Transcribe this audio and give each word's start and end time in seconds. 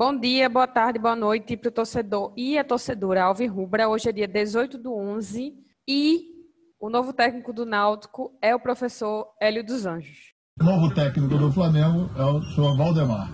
Bom 0.00 0.18
dia, 0.18 0.48
boa 0.48 0.66
tarde, 0.66 0.98
boa 0.98 1.14
noite 1.14 1.58
para 1.58 1.68
o 1.68 1.70
torcedor 1.70 2.32
e 2.34 2.56
a 2.56 2.64
torcedora 2.64 3.24
Alvi 3.24 3.46
Rubra. 3.46 3.86
Hoje 3.86 4.08
é 4.08 4.12
dia 4.12 4.26
18 4.26 4.78
do 4.78 4.94
11 4.94 5.54
e 5.86 6.22
o 6.80 6.88
novo 6.88 7.12
técnico 7.12 7.52
do 7.52 7.66
Náutico 7.66 8.34
é 8.40 8.54
o 8.54 8.58
professor 8.58 9.30
Hélio 9.38 9.62
dos 9.62 9.84
Anjos. 9.84 10.32
O 10.58 10.64
novo 10.64 10.94
técnico 10.94 11.36
do 11.36 11.52
Flamengo 11.52 12.08
é 12.18 12.24
o 12.24 12.40
senhor 12.40 12.78
Valdemar. 12.78 13.30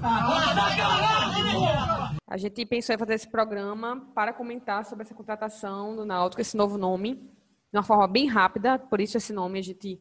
A 2.26 2.36
gente 2.36 2.66
pensou 2.66 2.96
em 2.96 2.98
fazer 2.98 3.14
esse 3.14 3.30
programa 3.30 4.04
para 4.12 4.32
comentar 4.32 4.84
sobre 4.84 5.04
essa 5.04 5.14
contratação 5.14 5.94
do 5.94 6.04
Náutico, 6.04 6.42
esse 6.42 6.56
novo 6.56 6.76
nome, 6.76 7.14
de 7.14 7.78
uma 7.78 7.84
forma 7.84 8.08
bem 8.08 8.26
rápida, 8.26 8.76
por 8.76 9.00
isso 9.00 9.16
esse 9.16 9.32
nome 9.32 9.60
a 9.60 9.62
gente 9.62 10.00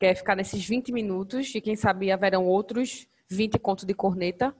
quer 0.00 0.16
ficar 0.16 0.34
nesses 0.34 0.66
20 0.66 0.90
minutos 0.90 1.54
e 1.54 1.60
quem 1.60 1.76
sabe 1.76 2.10
haverão 2.10 2.44
outros 2.44 3.06
20 3.30 3.56
contos 3.60 3.84
de 3.84 3.94
corneta. 3.94 4.52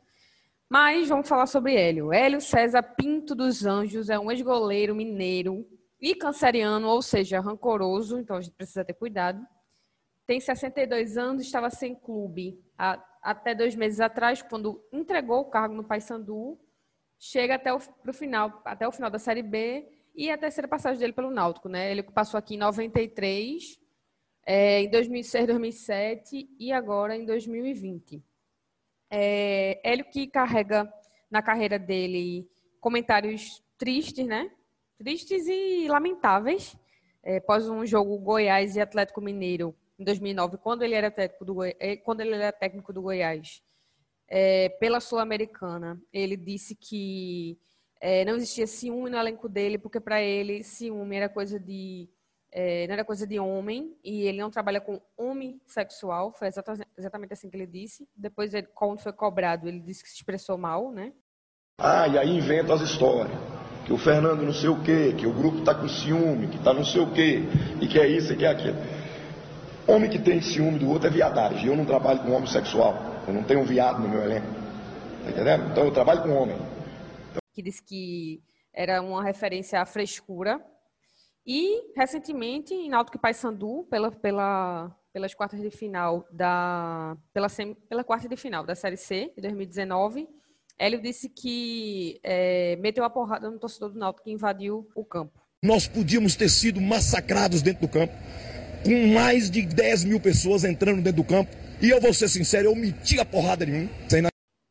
Mas 0.73 1.11
vamos 1.11 1.29
falar 1.29 1.47
sobre 1.47 1.75
Hélio. 1.75 2.15
Hélio 2.15 2.41
César 2.41 2.83
Pinto 2.83 3.35
dos 3.35 3.67
Anjos 3.67 4.09
é 4.09 4.19
um 4.19 4.31
ex-goleiro 4.31 4.95
mineiro 4.95 5.69
e 6.01 6.15
canceriano, 6.15 6.89
ou 6.89 7.03
seja, 7.03 7.41
rancoroso, 7.41 8.19
então 8.19 8.37
a 8.37 8.41
gente 8.41 8.55
precisa 8.55 8.83
ter 8.83 8.95
cuidado. 8.95 9.47
Tem 10.27 10.41
62 10.41 11.19
anos, 11.19 11.43
estava 11.43 11.69
sem 11.69 11.95
clube 11.95 12.59
até 13.23 13.55
dois 13.55 13.77
meses 13.77 14.01
atrás, 14.01 14.41
quando 14.41 14.83
entregou 14.91 15.41
o 15.41 15.51
cargo 15.51 15.75
no 15.75 15.85
Paysandu. 15.85 16.59
Chega 17.19 17.57
até 17.57 17.71
o 17.71 17.79
pro 17.79 18.15
final, 18.15 18.63
até 18.65 18.89
o 18.89 18.93
final 18.93 19.11
da 19.11 19.19
Série 19.19 19.43
B 19.43 19.87
e 20.15 20.31
a 20.31 20.39
terceira 20.39 20.67
passagem 20.67 20.99
dele 20.99 21.13
pelo 21.13 21.31
Náutico, 21.31 21.69
né? 21.69 21.91
Ele 21.91 22.03
passou 22.03 22.39
aqui 22.39 22.55
em 22.55 22.59
93, 22.59 23.79
é, 24.47 24.81
em 24.81 24.91
2006, 24.91 25.49
2007 25.49 26.49
e 26.59 26.73
agora 26.73 27.15
em 27.15 27.27
2020. 27.27 28.25
É, 29.15 29.79
Hélio 29.85 30.07
que 30.07 30.27
carrega 30.27 30.91
na 31.31 31.43
carreira 31.43 31.79
dele 31.79 32.49
comentários 32.81 33.63
tristes, 33.77 34.27
né? 34.27 34.51
Tristes 34.99 35.47
e 35.47 35.87
lamentáveis. 35.87 36.75
É, 37.23 37.37
após 37.37 37.69
um 37.69 37.85
jogo 37.85 38.19
Goiás 38.19 38.75
e 38.75 38.81
Atlético 38.81 39.21
Mineiro 39.21 39.77
em 39.99 40.05
2009, 40.05 40.57
quando 40.57 40.83
ele 40.83 40.95
era 40.95 41.11
técnico 41.11 41.45
do. 41.45 41.63
É, 41.63 41.97
quando 41.97 42.23
ele 42.23 42.35
era 42.35 42.51
técnico 42.51 42.91
do 42.91 43.03
Goiás, 43.03 43.63
é, 44.27 44.71
pela 44.81 44.99
Sul-Americana, 44.99 46.01
ele 46.11 46.35
disse 46.35 46.75
que 46.75 47.59
é, 48.01 48.25
não 48.25 48.37
existia 48.37 48.67
ciúme 48.67 49.11
no 49.11 49.19
elenco 49.19 49.47
dele, 49.47 49.77
porque 49.77 50.01
para 50.01 50.23
ele 50.23 50.65
ciúme 50.65 51.17
era 51.17 51.29
coisa 51.29 51.61
de 51.61 52.09
é, 52.53 52.87
não 52.87 52.93
era 52.93 53.05
coisa 53.05 53.27
de 53.27 53.39
homem 53.39 53.97
e 54.05 54.23
ele 54.27 54.39
não 54.39 54.51
trabalha 54.51 54.79
com 54.79 55.01
homem 55.17 55.59
sexual, 55.67 56.33
foi 56.33 56.49
exatamente 56.49 57.33
assim 57.33 57.49
que 57.49 57.57
ele 57.57 57.67
disse. 57.67 58.07
Depois, 58.15 58.53
ele, 58.53 58.67
quando 58.75 59.01
foi 59.01 59.13
cobrado, 59.13 59.67
ele 59.67 59.81
disse 59.81 60.03
que 60.03 60.11
se 60.11 60.17
expressou 60.17 60.59
mal, 60.59 60.93
né? 60.93 61.15
Ah, 61.79 62.07
e 62.07 62.19
aí 62.19 62.29
inventa 62.29 62.75
as 62.75 62.83
histórias. 62.83 63.35
Que 63.87 63.93
o 63.93 63.99
Fernando 63.99 64.43
não 64.43 64.53
sei 64.53 64.69
o 64.69 64.83
quê, 64.83 65.15
que 65.17 65.27
o 65.27 65.33
grupo 65.33 65.61
está 65.61 65.75
com 65.75 65.89
ciúme, 65.89 66.49
que 66.49 66.59
está 66.59 66.75
não 66.75 66.85
sei 66.85 67.01
o 67.01 67.11
quê, 67.11 67.41
e 67.81 67.89
que 67.89 67.99
é 67.99 68.07
isso 68.07 68.35
e 68.35 68.37
que 68.37 68.45
é 68.45 68.49
aquilo. 68.49 68.77
Homem 69.89 70.11
que 70.11 70.19
tem 70.19 70.41
ciúme 70.41 70.79
do 70.79 70.89
outro 70.91 71.09
é 71.09 71.11
viadagem. 71.11 71.67
Eu 71.67 71.77
não 71.77 71.87
trabalho 71.87 72.21
com 72.21 72.33
homossexual. 72.33 72.95
Eu 73.27 73.35
não 73.35 73.43
tenho 73.43 73.61
um 73.61 73.65
viado 73.65 74.01
no 74.01 74.09
meu 74.09 74.23
elenco. 74.23 74.47
Tá 75.25 75.31
entendendo? 75.31 75.71
Então 75.71 75.85
eu 75.85 75.91
trabalho 75.91 76.23
com 76.23 76.31
homem. 76.31 76.57
Que 77.53 77.63
disse 77.63 77.83
que 77.83 78.43
era 78.73 79.03
uma 79.03 79.25
referência 79.25 79.81
à 79.81 79.87
frescura 79.87 80.61
e, 81.47 81.93
recentemente, 81.97 82.73
em 82.73 82.89
Náutico 82.89 83.17
e 83.17 83.21
Paysandu, 83.21 83.87
pela, 83.91 84.11
pela, 84.11 84.97
pelas 85.13 85.35
quartas 85.35 85.61
de 85.61 85.71
final 85.71 86.27
da... 86.31 87.17
Pela, 87.33 87.49
pela 87.89 88.05
quarta 88.05 88.29
de 88.29 88.37
final 88.37 88.65
da 88.65 88.75
Série 88.75 88.97
C, 88.97 89.33
de 89.35 89.43
2019, 89.43 90.29
Hélio 90.79 91.01
disse 91.01 91.29
que 91.29 92.21
é, 92.23 92.77
meteu 92.77 93.05
a 93.05 93.11
porrada 93.11 93.51
no 93.51 93.59
torcedor 93.59 93.91
do 93.91 93.99
Náutico 93.99 94.25
que 94.25 94.33
invadiu 94.33 94.89
o 94.95 95.05
campo. 95.05 95.41
Nós 95.63 95.87
podíamos 95.87 96.35
ter 96.35 96.49
sido 96.49 96.81
massacrados 96.81 97.63
dentro 97.63 97.83
do 97.83 97.89
campo, 97.89 98.13
com 98.85 99.15
mais 99.15 99.51
de 99.51 99.63
10 99.63 100.05
mil 100.05 100.21
pessoas 100.21 100.65
entrando 100.65 101.03
dentro 101.03 101.23
do 101.23 101.29
campo. 101.29 101.55
E 101.81 101.91
eu 101.91 102.01
vou 102.01 102.13
ser 102.15 102.29
sincero, 102.29 102.69
eu 102.69 102.75
meti 102.75 103.21
a 103.21 103.25
porrada 103.25 103.65
nenhum, 103.65 103.89
sem 104.09 104.23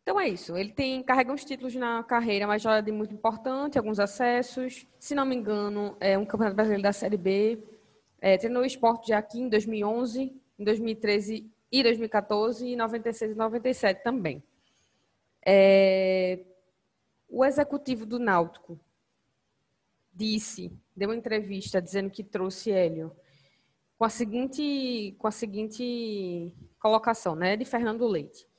então 0.01 0.19
é 0.19 0.27
isso. 0.27 0.57
Ele 0.57 0.71
tem 0.71 1.03
carrega 1.03 1.31
uns 1.31 1.45
títulos 1.45 1.75
na 1.75 2.03
carreira, 2.03 2.47
mas 2.47 2.61
já 2.61 2.77
é 2.77 2.81
de 2.81 2.91
muito 2.91 3.13
importante, 3.13 3.77
alguns 3.77 3.99
acessos. 3.99 4.87
Se 4.99 5.13
não 5.13 5.25
me 5.25 5.35
engano, 5.35 5.95
é 5.99 6.17
um 6.17 6.25
campeonato 6.25 6.55
brasileiro 6.55 6.83
da 6.83 6.91
Série 6.93 7.17
B. 7.17 7.63
É, 8.19 8.37
treinou 8.37 8.63
o 8.63 8.65
esporte 8.65 9.09
já 9.09 9.19
aqui 9.19 9.39
em 9.39 9.49
2011, 9.49 10.33
em 10.59 10.63
2013 10.63 11.49
e 11.71 11.83
2014, 11.83 12.67
e 12.67 12.75
96 12.75 13.31
e 13.31 13.35
97 13.35 14.03
também. 14.03 14.43
É, 15.45 16.39
o 17.29 17.45
executivo 17.45 18.05
do 18.05 18.19
Náutico 18.19 18.79
disse, 20.13 20.71
deu 20.95 21.09
uma 21.09 21.15
entrevista 21.15 21.81
dizendo 21.81 22.09
que 22.09 22.23
trouxe 22.23 22.71
Hélio 22.71 23.11
com 23.97 24.05
a 24.05 24.09
seguinte, 24.09 25.15
com 25.17 25.27
a 25.27 25.31
seguinte 25.31 26.51
colocação, 26.79 27.35
né, 27.35 27.55
de 27.55 27.65
Fernando 27.65 28.07
Leite 28.07 28.50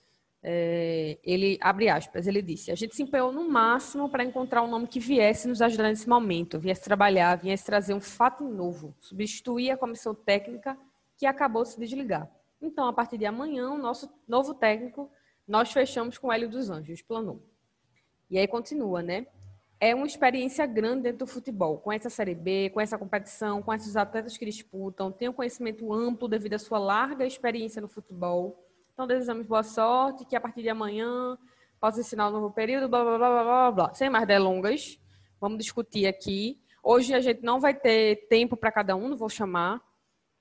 é, 0.44 1.19
ele 1.22 1.56
abre 1.60 1.88
aspas, 1.88 2.26
ele 2.26 2.42
disse: 2.42 2.72
a 2.72 2.75
gente 2.75 2.97
se 2.97 3.03
empenhou 3.03 3.30
no 3.30 3.48
máximo 3.48 4.08
para 4.08 4.25
encontrar 4.25 4.62
um 4.62 4.69
nome 4.69 4.88
que 4.88 4.98
viesse 4.98 5.47
nos 5.47 5.62
ajudar 5.62 5.84
nesse 5.84 6.08
momento, 6.08 6.58
viesse 6.58 6.82
trabalhar, 6.82 7.36
viesse 7.36 7.64
trazer 7.64 7.94
um 7.94 8.00
fato 8.00 8.42
novo, 8.42 8.94
substituir 8.98 9.70
a 9.70 9.76
comissão 9.76 10.14
técnica 10.14 10.76
que 11.16 11.26
acabou 11.26 11.62
de 11.62 11.70
se 11.70 11.78
desligar. 11.78 12.28
Então, 12.60 12.86
a 12.88 12.92
partir 12.92 13.19
de 13.19 13.25
amanhã, 13.25 13.70
o 13.70 13.78
nosso 13.78 14.12
novo 14.26 14.54
técnico, 14.54 15.08
nós 15.47 15.72
fechamos 15.72 16.19
com 16.19 16.26
o 16.26 16.32
Hélio 16.32 16.48
dos 16.48 16.70
Anjos, 16.70 17.02
planou. 17.02 17.41
E 18.28 18.36
aí 18.36 18.48
continua, 18.48 19.02
né? 19.02 19.26
É 19.78 19.94
uma 19.94 20.06
experiência 20.06 20.64
grande 20.64 21.02
dentro 21.02 21.19
do 21.19 21.26
futebol, 21.26 21.78
com 21.78 21.92
essa 21.92 22.08
Série 22.08 22.34
B, 22.34 22.70
com 22.70 22.81
essa 22.81 22.97
competição, 22.97 23.62
com 23.62 23.75
esses 23.75 23.97
atletas 23.97 24.36
que 24.36 24.44
disputam, 24.44 25.10
tem 25.10 25.28
um 25.28 25.32
conhecimento 25.32 25.92
amplo 25.92 26.28
devido 26.28 26.54
à 26.54 26.58
sua 26.58 26.78
larga 26.78 27.26
experiência 27.26 27.82
no 27.82 27.88
futebol 27.88 28.71
então, 28.92 29.06
desejamos 29.06 29.47
boa 29.47 29.62
sorte, 29.62 30.25
que 30.26 30.36
a 30.36 30.41
partir 30.41 30.62
de 30.62 30.69
amanhã 30.69 31.38
possa 31.80 32.00
ensinar 32.00 32.28
um 32.28 32.32
novo 32.32 32.50
período, 32.50 32.88
blá, 32.88 33.03
blá, 33.03 33.19
blá, 33.19 33.30
blá, 33.30 33.44
blá, 33.44 33.70
blá. 33.72 33.94
Sem 33.94 34.10
mais 34.10 34.26
delongas, 34.26 35.00
vamos 35.41 35.58
discutir 35.58 36.06
aqui. 36.06 36.60
Hoje 36.82 37.14
a 37.14 37.20
gente 37.20 37.42
não 37.42 37.58
vai 37.58 37.72
ter 37.72 38.28
tempo 38.28 38.56
para 38.56 38.70
cada 38.70 38.94
um, 38.94 39.08
não 39.08 39.16
vou 39.16 39.31
chamar 39.31 39.81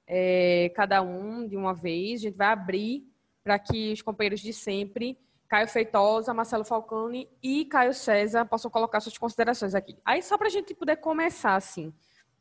é, 0.06 0.70
cada 0.76 1.02
um 1.02 1.48
de 1.48 1.56
uma 1.56 1.74
vez. 1.74 2.20
A 2.20 2.24
gente 2.24 2.38
vai 2.38 2.48
abrir 2.48 3.08
para 3.42 3.58
que 3.58 3.94
os 3.94 4.02
companheiros 4.02 4.42
de 4.42 4.52
sempre, 4.52 5.18
Caio 5.48 5.68
Feitosa, 5.68 6.34
Marcelo 6.34 6.66
Falcone 6.66 7.30
e 7.42 7.64
Caio 7.66 7.94
César, 7.94 8.46
possam 8.46 8.70
colocar 8.70 9.00
suas 9.00 9.18
considerações 9.18 9.74
aqui. 9.74 9.98
Aí, 10.04 10.22
só 10.22 10.38
para 10.38 10.48
a 10.48 10.52
gente 10.52 10.76
poder 10.76 10.98
começar, 10.98 11.56
assim, 11.56 11.94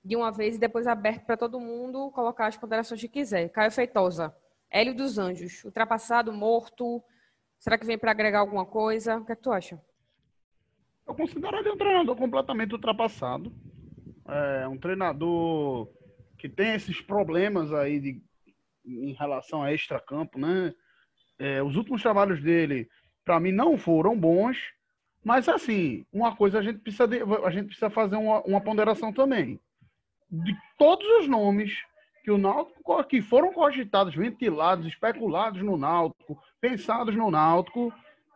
de 0.05 0.17
uma 0.17 0.33
vez 0.33 0.57
e 0.57 0.59
depois 0.59 0.89
aberto 0.89 1.25
para 1.25 1.37
todo 1.37 1.61
mundo 1.61 2.11
colocar 2.11 2.49
as 2.49 2.57
considerações 2.57 3.01
que 3.01 3.09
quiser. 3.09 3.49
Caio 3.51 3.71
Feitosa. 3.71 4.35
Hélio 4.71 4.95
dos 4.95 5.19
Anjos, 5.19 5.65
ultrapassado, 5.65 6.33
morto? 6.33 7.03
Será 7.59 7.77
que 7.77 7.85
vem 7.85 7.99
para 7.99 8.13
agregar 8.13 8.39
alguma 8.39 8.65
coisa? 8.65 9.19
O 9.19 9.25
que 9.25 9.33
é 9.33 9.37
que 9.37 9.43
tu 9.43 9.51
acha? 9.51 9.81
Eu 11.07 11.15
considero 11.15 11.57
ele 11.57 11.71
um 11.71 11.77
treinador 11.77 12.17
completamente 12.17 12.73
ultrapassado. 12.73 13.53
É 14.29 14.69
um 14.69 14.79
treinador 14.79 15.89
que 16.39 16.49
tem 16.49 16.75
esses 16.75 17.01
problemas 17.01 17.73
aí 17.73 17.99
de, 17.99 18.23
em 18.87 19.13
relação 19.13 19.63
a 19.63 19.73
extracampo, 19.73 20.39
né? 20.39 20.73
É, 21.39 21.63
os 21.63 21.75
últimos 21.75 22.01
trabalhos 22.01 22.41
dele, 22.41 22.89
para 23.25 23.41
mim, 23.41 23.51
não 23.51 23.77
foram 23.77 24.17
bons, 24.17 24.57
mas 25.25 25.49
assim, 25.49 26.07
uma 26.13 26.37
coisa 26.37 26.61
a 26.61 26.63
gente 26.63 26.79
precisa, 26.79 27.09
de, 27.09 27.21
a 27.23 27.51
gente 27.51 27.67
precisa 27.67 27.91
fazer 27.91 28.17
uma, 28.17 28.41
uma 28.43 28.61
ponderação 28.61 29.13
também. 29.13 29.59
De 30.31 30.57
todos 30.79 31.07
os 31.19 31.29
nomes 31.29 31.73
que 32.23 32.31
o 32.31 32.39
Náutico, 32.39 33.05
que 33.05 33.23
foram 33.23 33.53
cogitados, 33.53 34.15
ventilados, 34.15 34.87
especulados 34.87 35.63
no 35.63 35.77
Náutico, 35.77 36.39
pensados 36.61 37.15
no 37.15 37.31
Náutico, 37.31 37.93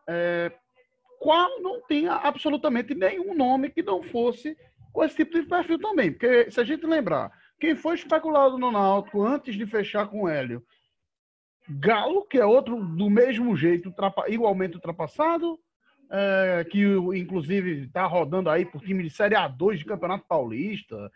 é, 0.07 0.53
qual 1.19 1.61
não 1.61 1.81
tinha 1.87 2.13
absolutamente 2.13 2.95
nenhum 2.95 3.35
nome 3.35 3.71
que 3.71 3.83
não 3.83 4.03
fosse 4.03 4.57
com 4.93 5.03
esse 5.05 5.17
tipo 5.17 5.41
de 5.41 5.47
perfil 5.47 5.79
também. 5.79 6.13
Porque 6.13 6.51
se 6.51 6.61
a 6.61 6.65
gente 6.65 6.87
lembrar, 6.87 7.33
quem 7.59 7.75
foi 7.75 7.95
especulado 7.95 8.59
no 8.59 8.71
Náutico 8.71 9.23
antes 9.23 9.55
de 9.55 9.67
fechar 9.67 10.07
com 10.07 10.23
o 10.23 10.29
Hélio? 10.29 10.63
Galo, 11.69 12.27
que 12.27 12.39
é 12.39 12.45
outro 12.45 12.77
do 12.85 13.09
mesmo 13.09 13.57
jeito, 13.57 13.93
igualmente 14.29 14.75
ultrapassado, 14.75 15.59
é, 16.11 16.65
que 16.71 16.83
inclusive 17.15 17.85
está 17.85 18.05
rodando 18.07 18.51
aí 18.51 18.65
por 18.65 18.83
time 18.83 19.03
de 19.03 19.11
Série 19.11 19.35
A2 19.35 19.79
de 19.79 19.85
Campeonato 19.85 20.27
Paulista, 20.29 21.11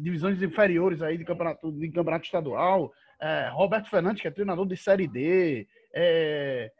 divisões 0.00 0.42
inferiores 0.42 1.02
aí 1.02 1.16
de 1.18 1.24
campeonato, 1.24 1.70
de 1.72 1.88
campeonato 1.90 2.24
estadual, 2.24 2.92
é, 3.20 3.48
Roberto 3.52 3.88
Fernandes, 3.88 4.22
que 4.22 4.28
é 4.28 4.30
treinador 4.30 4.66
de 4.66 4.76
Série 4.76 5.06
D, 5.06 5.66
é, 5.94 6.70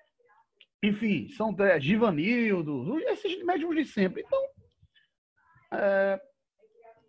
enfim, 0.83 1.29
são 1.31 1.55
é, 1.61 1.81
Givanildo, 1.81 2.99
esses 3.09 3.43
mesmos 3.45 3.77
de 3.77 3.85
sempre. 3.85 4.23
Então, 4.27 4.41
é, 5.73 6.21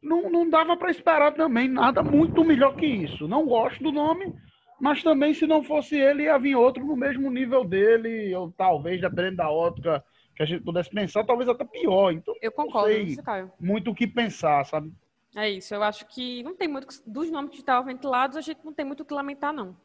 não, 0.01 0.29
não 0.29 0.49
dava 0.49 0.77
para 0.77 0.91
esperar 0.91 1.33
também 1.33 1.67
nada 1.67 2.01
muito 2.01 2.43
melhor 2.43 2.75
que 2.75 2.85
isso. 2.85 3.27
Não 3.27 3.45
gosto 3.45 3.83
do 3.83 3.91
nome, 3.91 4.33
mas 4.79 5.03
também 5.03 5.33
se 5.33 5.45
não 5.45 5.63
fosse 5.63 5.97
ele, 5.97 6.23
ia 6.23 6.37
vir 6.37 6.55
outro 6.55 6.85
no 6.85 6.95
mesmo 6.95 7.29
nível 7.29 7.63
dele, 7.65 8.33
ou 8.35 8.51
talvez, 8.51 9.01
dependendo 9.01 9.37
da 9.37 9.49
ótica 9.49 10.03
que 10.35 10.43
a 10.43 10.45
gente 10.45 10.63
pudesse 10.63 10.89
pensar, 10.89 11.25
talvez 11.25 11.49
até 11.49 11.65
pior. 11.65 12.11
Então, 12.11 12.33
Eu 12.41 12.51
concordo, 12.51 12.89
sei 12.89 13.01
isso, 13.03 13.23
Caio. 13.23 13.51
muito 13.59 13.91
o 13.91 13.95
que 13.95 14.05
pensar, 14.05 14.63
sabe? 14.65 14.91
É 15.35 15.49
isso, 15.49 15.73
eu 15.73 15.83
acho 15.83 16.05
que 16.07 16.41
não 16.43 16.55
tem 16.55 16.67
muito. 16.67 16.87
Dos 17.05 17.29
nomes 17.29 17.51
que 17.51 17.59
estavam 17.59 17.85
ventilados, 17.85 18.37
a 18.37 18.41
gente 18.41 18.63
não 18.63 18.73
tem 18.73 18.85
muito 18.85 19.01
o 19.01 19.05
que 19.05 19.13
lamentar, 19.13 19.53
não. 19.53 19.75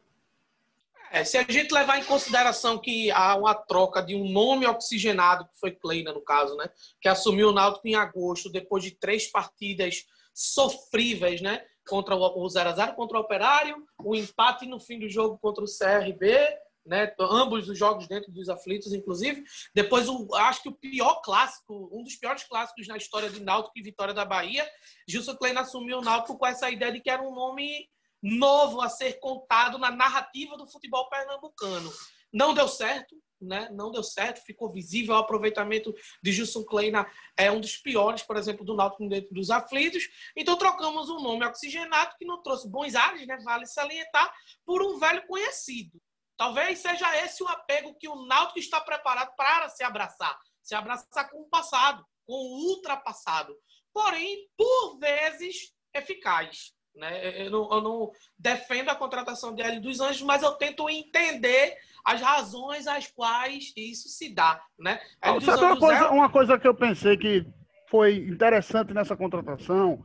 É, 1.11 1.23
se 1.23 1.37
a 1.37 1.43
gente 1.47 1.71
levar 1.71 1.99
em 1.99 2.03
consideração 2.03 2.79
que 2.79 3.11
há 3.11 3.35
uma 3.35 3.53
troca 3.53 4.01
de 4.01 4.15
um 4.15 4.27
nome 4.31 4.65
oxigenado, 4.65 5.45
que 5.45 5.59
foi 5.59 5.69
Kleina, 5.69 6.11
no 6.11 6.21
caso, 6.21 6.55
né? 6.55 6.67
Que 6.99 7.07
assumiu 7.07 7.49
o 7.49 7.53
Náutico 7.53 7.87
em 7.87 7.93
agosto, 7.93 8.49
depois 8.49 8.83
de 8.83 8.91
três 8.91 9.29
partidas 9.29 10.05
sofríveis, 10.33 11.39
né? 11.39 11.63
Contra 11.87 12.15
o 12.15 12.47
0x0 12.47 12.95
contra 12.95 13.19
o 13.19 13.21
Operário, 13.21 13.75
o 14.03 14.15
empate 14.15 14.65
no 14.65 14.79
fim 14.79 14.97
do 14.97 15.07
jogo 15.07 15.37
contra 15.37 15.63
o 15.63 15.67
CRB, 15.67 16.35
né? 16.85 17.13
Ambos 17.19 17.69
os 17.69 17.77
jogos 17.77 18.07
dentro 18.07 18.31
dos 18.31 18.49
aflitos, 18.49 18.93
inclusive. 18.93 19.43
Depois, 19.73 20.07
o, 20.09 20.33
acho 20.35 20.63
que 20.63 20.69
o 20.69 20.75
pior 20.75 21.21
clássico, 21.21 21.89
um 21.91 22.03
dos 22.03 22.15
piores 22.15 22.43
clássicos 22.43 22.87
na 22.87 22.97
história 22.97 23.29
de 23.29 23.41
Náutico 23.41 23.77
e 23.77 23.83
Vitória 23.83 24.13
da 24.13 24.25
Bahia, 24.25 24.69
Gilson 25.07 25.35
Kleina 25.35 25.61
assumiu 25.61 25.99
o 25.99 26.01
Náutico 26.01 26.37
com 26.37 26.45
essa 26.45 26.69
ideia 26.69 26.91
de 26.91 27.01
que 27.01 27.09
era 27.09 27.21
um 27.21 27.33
nome 27.33 27.89
novo 28.21 28.81
a 28.81 28.89
ser 28.89 29.19
contado 29.19 29.77
na 29.77 29.91
narrativa 29.91 30.57
do 30.57 30.67
futebol 30.67 31.09
pernambucano. 31.09 31.91
Não 32.31 32.53
deu 32.53 32.67
certo, 32.67 33.15
né? 33.39 33.69
Não 33.71 33.91
deu 33.91 34.01
certo, 34.01 34.43
ficou 34.45 34.71
visível 34.71 35.15
o 35.15 35.17
aproveitamento 35.17 35.93
de 36.21 36.31
Gilson 36.31 36.63
Kleina 36.63 37.05
é 37.37 37.51
um 37.51 37.59
dos 37.59 37.77
piores, 37.77 38.23
por 38.23 38.37
exemplo, 38.37 38.65
do 38.65 38.75
Náutico 38.75 39.07
dentro 39.07 39.33
dos 39.33 39.49
aflitos. 39.49 40.07
Então 40.35 40.57
trocamos 40.57 41.09
um 41.09 41.19
nome 41.21 41.45
oxigenado 41.45 42.15
que 42.17 42.25
não 42.25 42.41
trouxe 42.41 42.69
bons 42.69 42.95
ares, 42.95 43.27
né? 43.27 43.37
Vale 43.43 43.65
salientar 43.65 44.33
por 44.65 44.81
um 44.81 44.97
velho 44.97 45.25
conhecido. 45.27 46.01
Talvez 46.37 46.79
seja 46.79 47.15
esse 47.17 47.43
o 47.43 47.47
apego 47.47 47.95
que 47.95 48.07
o 48.07 48.25
Náutico 48.25 48.59
está 48.59 48.81
preparado 48.81 49.33
para 49.35 49.69
se 49.69 49.83
abraçar, 49.83 50.37
se 50.61 50.75
abraçar 50.75 51.29
com 51.29 51.41
o 51.41 51.49
passado, 51.49 52.05
com 52.25 52.33
o 52.33 52.69
ultrapassado. 52.69 53.55
Porém, 53.93 54.47
por 54.57 54.97
vezes 54.97 55.73
eficaz. 55.93 56.73
Né? 56.95 57.45
Eu, 57.45 57.51
não, 57.51 57.71
eu 57.71 57.81
não 57.81 58.11
defendo 58.37 58.89
a 58.89 58.95
contratação 58.95 59.53
de 59.53 59.61
Hélio 59.61 59.81
dos 59.81 59.99
Anjos, 59.99 60.21
mas 60.21 60.43
eu 60.43 60.51
tento 60.53 60.89
entender 60.89 61.75
as 62.05 62.21
razões 62.21 62.87
às 62.87 63.07
quais 63.07 63.73
isso 63.75 64.09
se 64.09 64.33
dá. 64.33 64.61
Né? 64.77 64.99
Hélio 65.21 65.41
Sabe 65.41 65.63
uma 65.63 65.79
coisa, 65.79 66.03
é- 66.03 66.09
uma 66.09 66.29
coisa 66.29 66.59
que 66.59 66.67
eu 66.67 66.75
pensei 66.75 67.17
que 67.17 67.45
foi 67.89 68.17
interessante 68.17 68.93
nessa 68.93 69.15
contratação 69.15 70.03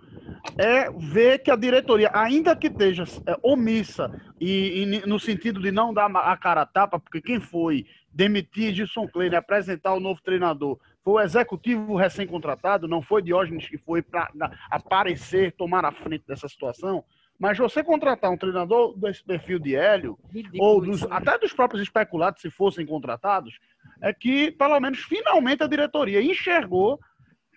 é 0.56 0.90
ver 0.90 1.40
que 1.40 1.50
a 1.50 1.56
diretoria, 1.56 2.10
ainda 2.14 2.56
que 2.56 2.68
esteja 2.68 3.04
é, 3.26 3.36
omissa 3.42 4.10
e, 4.40 4.82
e 4.82 5.06
no 5.06 5.18
sentido 5.18 5.60
de 5.60 5.70
não 5.70 5.92
dar 5.92 6.06
a 6.14 6.36
cara 6.36 6.62
a 6.62 6.66
tapa, 6.66 6.98
porque 6.98 7.20
quem 7.20 7.40
foi 7.40 7.86
demitir 8.12 8.74
Gilson 8.74 9.06
Kleiner 9.06 9.38
apresentar 9.38 9.94
o 9.94 10.00
novo 10.00 10.20
treinador 10.22 10.78
foi 11.04 11.14
o 11.14 11.20
executivo 11.20 11.96
recém-contratado, 11.96 12.88
não 12.88 13.00
foi 13.02 13.22
Diógenes 13.22 13.68
que 13.68 13.78
foi 13.78 14.02
para 14.02 14.28
aparecer, 14.70 15.52
tomar 15.52 15.84
a 15.84 15.92
frente 15.92 16.24
dessa 16.26 16.48
situação. 16.48 17.04
Mas 17.38 17.56
você 17.56 17.84
contratar 17.84 18.32
um 18.32 18.36
treinador 18.36 18.98
desse 18.98 19.22
perfil 19.22 19.60
de 19.60 19.76
Hélio, 19.76 20.18
Ridículo 20.32 20.62
ou 20.62 20.80
dos- 20.80 21.02
né? 21.02 21.08
até 21.10 21.38
dos 21.38 21.52
próprios 21.52 21.82
especulados, 21.82 22.42
se 22.42 22.50
fossem 22.50 22.84
contratados, 22.84 23.58
é 24.02 24.12
que, 24.12 24.50
pelo 24.50 24.78
menos, 24.80 24.98
finalmente 25.00 25.62
a 25.62 25.68
diretoria 25.68 26.20
enxergou 26.20 26.98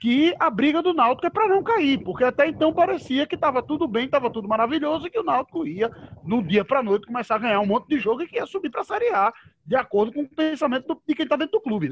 que 0.01 0.35
a 0.39 0.49
briga 0.49 0.81
do 0.81 0.95
Náutico 0.95 1.27
é 1.27 1.29
para 1.29 1.47
não 1.47 1.61
cair, 1.61 2.03
porque 2.03 2.23
até 2.23 2.47
então 2.47 2.73
parecia 2.73 3.27
que 3.27 3.35
estava 3.35 3.61
tudo 3.61 3.87
bem, 3.87 4.05
estava 4.05 4.31
tudo 4.31 4.47
maravilhoso 4.47 5.05
e 5.05 5.11
que 5.11 5.19
o 5.19 5.23
Náutico 5.23 5.65
ia, 5.67 5.91
no 6.25 6.41
dia 6.41 6.65
para 6.65 6.81
noite, 6.81 7.05
começar 7.05 7.35
a 7.35 7.37
ganhar 7.37 7.59
um 7.59 7.67
monte 7.67 7.87
de 7.87 7.99
jogo 7.99 8.23
e 8.23 8.27
que 8.27 8.37
ia 8.37 8.47
subir 8.47 8.71
para 8.71 8.81
a 8.81 8.83
Série 8.83 9.09
A, 9.09 9.31
de 9.63 9.75
acordo 9.75 10.11
com 10.11 10.21
o 10.23 10.27
pensamento 10.27 10.87
do- 10.87 11.01
de 11.07 11.13
quem 11.13 11.23
está 11.23 11.35
dentro 11.35 11.51
do 11.51 11.61
clube. 11.61 11.91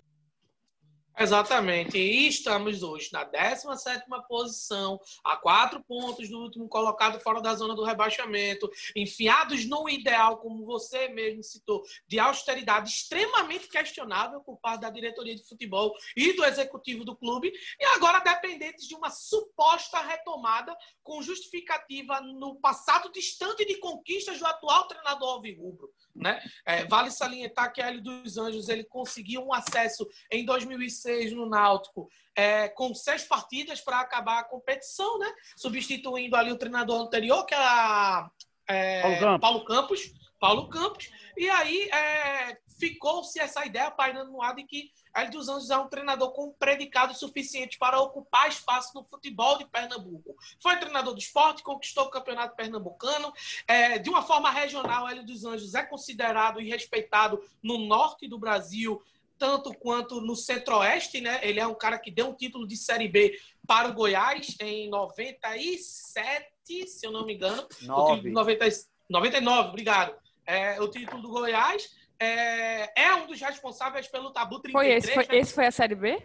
Exatamente. 1.19 1.97
E 1.97 2.29
estamos 2.29 2.81
hoje 2.81 3.09
na 3.11 3.29
17ª 3.29 4.25
posição, 4.25 4.97
a 5.21 5.35
quatro 5.35 5.83
pontos 5.83 6.29
do 6.29 6.39
último 6.39 6.69
colocado 6.69 7.19
fora 7.19 7.41
da 7.41 7.53
zona 7.53 7.75
do 7.75 7.83
rebaixamento, 7.83 8.71
enfiados 8.95 9.65
no 9.65 9.89
ideal, 9.89 10.37
como 10.37 10.65
você 10.65 11.09
mesmo 11.09 11.43
citou, 11.43 11.83
de 12.07 12.17
austeridade 12.17 12.89
extremamente 12.89 13.67
questionável 13.67 14.39
por 14.39 14.57
parte 14.59 14.79
da 14.79 14.89
diretoria 14.89 15.35
de 15.35 15.45
futebol 15.45 15.93
e 16.15 16.31
do 16.31 16.45
executivo 16.45 17.03
do 17.03 17.17
clube, 17.17 17.51
e 17.77 17.85
agora 17.87 18.19
dependentes 18.19 18.87
de 18.87 18.95
uma 18.95 19.09
suposta 19.09 19.99
retomada 19.99 20.73
com 21.03 21.21
justificativa 21.21 22.21
no 22.21 22.55
passado 22.61 23.11
distante 23.11 23.65
de 23.65 23.75
conquistas 23.79 24.39
do 24.39 24.45
atual 24.45 24.87
treinador 24.87 25.33
alvirrubro. 25.33 25.91
Né? 26.15 26.41
É, 26.65 26.85
vale 26.85 27.11
salientar 27.11 27.73
que 27.73 27.81
Hélio 27.81 28.01
dos 28.01 28.37
Anjos 28.37 28.69
ele 28.69 28.85
conseguiu 28.85 29.41
um 29.41 29.53
acesso 29.53 30.07
em 30.31 30.45
2006 30.45 31.08
no 31.35 31.47
Náutico 31.47 32.09
é, 32.35 32.69
com 32.69 32.93
seis 32.95 33.23
partidas 33.23 33.81
para 33.81 33.99
acabar 33.99 34.39
a 34.39 34.43
competição, 34.43 35.19
né? 35.19 35.29
substituindo 35.57 36.37
ali 36.37 36.51
o 36.51 36.57
treinador 36.57 37.01
anterior, 37.01 37.45
que 37.45 37.53
era 37.53 38.31
é, 38.65 39.01
Paulo 39.01 39.19
Campos. 39.19 39.41
Paulo 39.41 39.65
Campos. 39.65 40.13
Paulo 40.39 40.69
Campos. 40.69 41.09
E 41.35 41.49
aí 41.49 41.89
é, 41.89 42.57
ficou-se 42.79 43.37
essa 43.39 43.65
ideia 43.65 43.91
pairando 43.91 44.31
no 44.31 44.41
ar 44.41 44.55
de 44.55 44.63
que 44.63 44.89
Hélio 45.13 45.31
dos 45.31 45.49
Anjos 45.49 45.69
é 45.69 45.77
um 45.77 45.89
treinador 45.89 46.31
com 46.31 46.45
um 46.45 46.53
predicado 46.53 47.13
suficiente 47.13 47.77
para 47.77 47.99
ocupar 47.99 48.47
espaço 48.47 48.95
no 48.95 49.03
futebol 49.03 49.57
de 49.57 49.65
Pernambuco. 49.65 50.33
Foi 50.61 50.77
treinador 50.77 51.13
do 51.13 51.19
esporte, 51.19 51.61
conquistou 51.61 52.05
o 52.05 52.09
campeonato 52.09 52.55
pernambucano. 52.55 53.33
É, 53.67 53.97
de 53.99 54.09
uma 54.09 54.21
forma 54.21 54.49
regional, 54.49 55.09
Hélio 55.09 55.25
dos 55.25 55.43
Anjos 55.43 55.73
é 55.73 55.83
considerado 55.83 56.61
e 56.61 56.69
respeitado 56.69 57.43
no 57.61 57.79
norte 57.79 58.29
do 58.29 58.39
Brasil, 58.39 59.01
tanto 59.39 59.73
quanto 59.79 60.21
no 60.21 60.35
centro-oeste, 60.35 61.21
né? 61.21 61.39
Ele 61.41 61.59
é 61.59 61.65
um 61.65 61.73
cara 61.73 61.97
que 61.97 62.11
deu 62.11 62.27
um 62.27 62.35
título 62.35 62.67
de 62.67 62.75
Série 62.75 63.07
B 63.07 63.35
para 63.65 63.87
o 63.87 63.93
Goiás 63.93 64.55
em 64.59 64.89
97, 64.89 66.87
se 66.87 67.07
eu 67.07 67.11
não 67.11 67.25
me 67.25 67.33
engano. 67.33 67.63
O 67.63 67.67
título 67.67 67.87
Nove. 67.87 68.21
de 68.21 68.29
90, 68.31 68.65
99, 69.09 69.69
obrigado. 69.69 70.15
É, 70.45 70.79
o 70.81 70.87
título 70.89 71.21
do 71.21 71.29
Goiás. 71.29 71.97
É, 72.21 73.01
é 73.01 73.15
um 73.15 73.27
dos 73.27 73.39
responsáveis 73.39 74.07
pelo 74.09 74.31
Tabu 74.31 74.59
33. 74.59 74.73
Foi 74.73 74.91
esse, 74.91 75.13
foi, 75.13 75.25
né? 75.25 75.41
esse 75.41 75.53
foi 75.53 75.65
a 75.67 75.71
Série 75.71 75.95
B? 75.95 76.21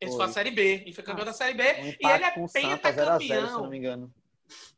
Esse 0.00 0.16
foi 0.16 0.24
a 0.24 0.28
Foi. 0.28 0.34
Série 0.34 0.50
B. 0.50 0.82
E 0.86 0.92
foi 0.92 1.04
campeão 1.04 1.26
da 1.26 1.32
Série 1.32 1.54
B. 1.54 1.62
Um 1.62 1.86
e 1.86 2.12
ele 2.12 2.24
é 2.24 2.30
com 2.30 2.44
o 2.44 2.48
Santa 2.48 2.60
0x0, 2.60 2.70
se 2.70 2.80
pentacampeão. 2.80 3.62
não 3.62 3.70
me 3.70 3.76
engano. 3.76 4.14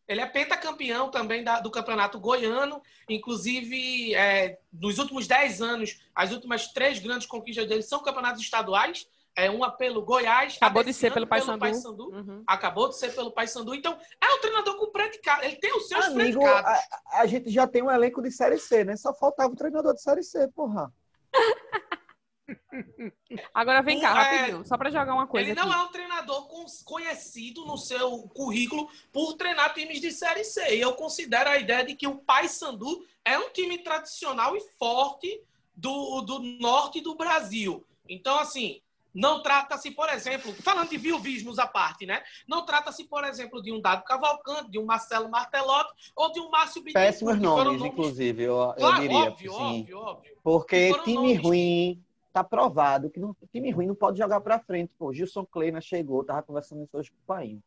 Ele 0.09 0.21
é 0.21 0.27
pentacampeão 0.27 1.11
também 1.11 1.43
da- 1.45 1.61
do 1.61 1.71
campeonato 1.71 2.19
goiano. 2.19 2.83
Inclusive, 3.09 4.15
é, 4.15 4.59
nos 4.73 4.99
últimos 4.99 5.27
10 5.27 5.63
anos, 5.63 6.01
as 6.15 6.33
últimas 6.33 6.69
três 6.73 6.99
grandes 6.99 7.27
conquistas 7.27 7.67
dele 7.69 7.83
são 7.83 8.03
campeonatos 8.03 8.43
estaduais. 8.43 9.09
É, 9.35 9.49
uma 9.49 9.71
pelo 9.71 10.03
Goiás. 10.05 10.59
a 10.61 10.67
Acabou 10.67 10.85
de 10.85 10.93
ser 10.93 11.11
pelo 11.11 11.27
Paysandu. 11.27 11.59
Paysandu. 11.61 12.11
Uhum. 12.11 12.45
Acabou 12.47 12.91
de 12.91 12.99
ser 12.99 13.15
pelo 13.15 13.31
Paysandu. 13.31 13.75
Então, 13.75 13.99
é 14.21 14.27
um 14.35 14.41
treinador 14.43 14.77
com 14.77 14.91
predicado. 14.93 15.43
Ele 15.43 15.57
tem 15.57 15.75
os 15.75 15.89
seus 15.89 16.05
Amigo, 16.05 16.41
predicados. 16.41 16.71
a, 17.07 17.21
a 17.21 17.27
gente 17.27 17.49
já 17.49 17.67
tem 17.67 17.83
um 17.83 17.91
elenco 17.91 18.21
de 18.21 18.31
Série 18.31 18.59
C, 18.59 18.85
né? 18.85 18.95
Só 18.95 19.15
faltava 19.15 19.51
o 19.51 19.57
treinador 19.57 19.95
de 19.95 20.03
Série 20.03 20.23
C, 20.23 20.47
porra. 20.49 20.93
Agora 23.55 23.83
vem 23.83 24.01
cá, 24.01 24.11
é, 24.11 24.13
rapidinho, 24.37 24.65
só 24.67 24.77
para 24.77 24.91
jogar 24.91 25.15
uma 25.15 25.27
coisa 25.27 25.51
Ele 25.51 25.55
não 25.61 25.71
aqui. 25.71 25.81
é 25.81 25.83
um 25.85 25.89
treinador 25.89 26.47
con- 26.49 26.67
conhecido 26.85 27.65
no 27.67 27.77
seu 27.77 28.23
currículo 28.35 28.89
por 29.13 29.35
treinar 29.35 29.73
times 29.75 30.01
de 30.01 30.11
Série 30.11 30.45
C. 30.45 30.77
E 30.77 30.81
eu 30.81 30.95
considero 30.95 31.51
a 31.51 31.57
ideia 31.59 31.85
de 31.85 31.95
que 31.95 32.07
o 32.07 32.17
Paysandu 32.17 33.05
é 33.25 33.39
um 33.39 33.51
time 33.51 33.79
tradicional 33.79 34.57
e 34.57 34.61
forte 34.79 35.43
do, 35.75 36.21
do 36.23 36.39
norte 36.41 37.01
do 37.01 37.15
Brasil. 37.15 37.85
Então, 38.09 38.39
assim, 38.39 38.81
não 39.15 39.43
trata-se, 39.43 39.91
por 39.91 40.09
exemplo, 40.09 40.55
falando 40.63 40.89
de 40.91 40.97
vilvismos 40.97 41.59
à 41.59 41.67
parte, 41.67 42.07
né? 42.07 42.23
Não 42.49 42.65
trata-se, 42.65 43.05
por 43.05 43.25
exemplo, 43.25 43.63
de 43.63 43.71
um 43.73 43.81
Dado 43.81 44.05
Cavalcante, 44.05 44.71
de 44.71 44.79
um 44.79 44.85
Marcelo 44.87 45.29
Martelotti 45.31 46.13
ou 46.17 46.33
de 46.33 46.41
um 46.41 46.49
Márcio 46.51 46.83
Bittencourt. 46.83 47.13
Péssimos 47.13 47.37
foram 47.39 47.73
nomes, 47.75 47.85
inclusive, 47.93 48.43
eu, 48.43 48.55
eu 48.57 48.75
Claro, 48.75 49.01
diria. 49.03 49.31
óbvio, 49.31 49.53
sim. 49.53 49.59
óbvio, 49.81 49.99
óbvio. 49.99 50.33
Porque 50.43 50.93
time 51.05 51.15
nomes 51.15 51.39
ruim, 51.43 52.03
tá 52.33 52.43
provado 52.43 53.11
que 53.11 53.21
não, 53.21 53.37
time 53.53 53.71
ruim 53.71 53.87
não 53.87 53.95
pode 53.95 54.19
jogar 54.19 54.41
pra 54.41 54.59
frente. 54.59 54.95
Pô, 54.99 55.13
Gilson 55.13 55.45
Kleina 55.45 55.81
chegou, 55.81 56.25
tava 56.25 56.43
conversando 56.43 56.83
isso 56.83 56.97
hoje 56.97 57.11
com 57.11 57.17
o 57.17 57.27
Painho. 57.27 57.63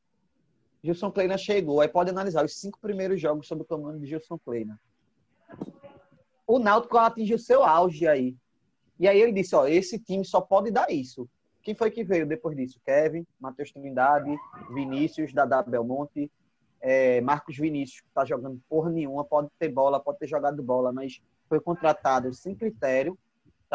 Gilson 0.83 1.11
Kleina 1.11 1.37
chegou, 1.37 1.81
aí 1.81 1.87
pode 1.87 2.09
analisar 2.09 2.43
os 2.43 2.59
cinco 2.59 2.79
primeiros 2.79 3.19
jogos 3.19 3.47
sob 3.47 3.61
o 3.61 3.65
comando 3.65 3.99
de 3.99 4.07
Gilson 4.07 4.37
Kleina. 4.37 4.79
O 6.47 6.59
Náutico 6.59 6.97
atingiu 6.97 7.39
seu 7.39 7.63
auge 7.63 8.07
aí. 8.07 8.35
E 8.99 9.07
aí 9.07 9.19
ele 9.19 9.33
disse, 9.33 9.55
ó, 9.55 9.67
esse 9.67 9.99
time 9.99 10.23
só 10.23 10.39
pode 10.39 10.71
dar 10.71 10.89
isso. 10.91 11.27
Quem 11.61 11.73
foi 11.73 11.89
que 11.89 12.03
veio 12.03 12.27
depois 12.27 12.55
disso? 12.55 12.79
Kevin, 12.85 13.25
Matheus 13.39 13.71
Trindade, 13.71 14.37
Vinícius, 14.71 15.33
Dadá 15.33 15.63
Belmonte, 15.63 16.31
é, 16.79 17.19
Marcos 17.21 17.57
Vinícius, 17.57 18.01
que 18.01 18.09
tá 18.13 18.23
jogando 18.23 18.61
porra 18.69 18.91
nenhuma, 18.91 19.25
pode 19.25 19.49
ter 19.57 19.69
bola, 19.69 19.99
pode 19.99 20.19
ter 20.19 20.27
jogado 20.27 20.61
bola, 20.61 20.93
mas 20.93 21.19
foi 21.49 21.59
contratado 21.59 22.31
sem 22.33 22.53
critério, 22.53 23.17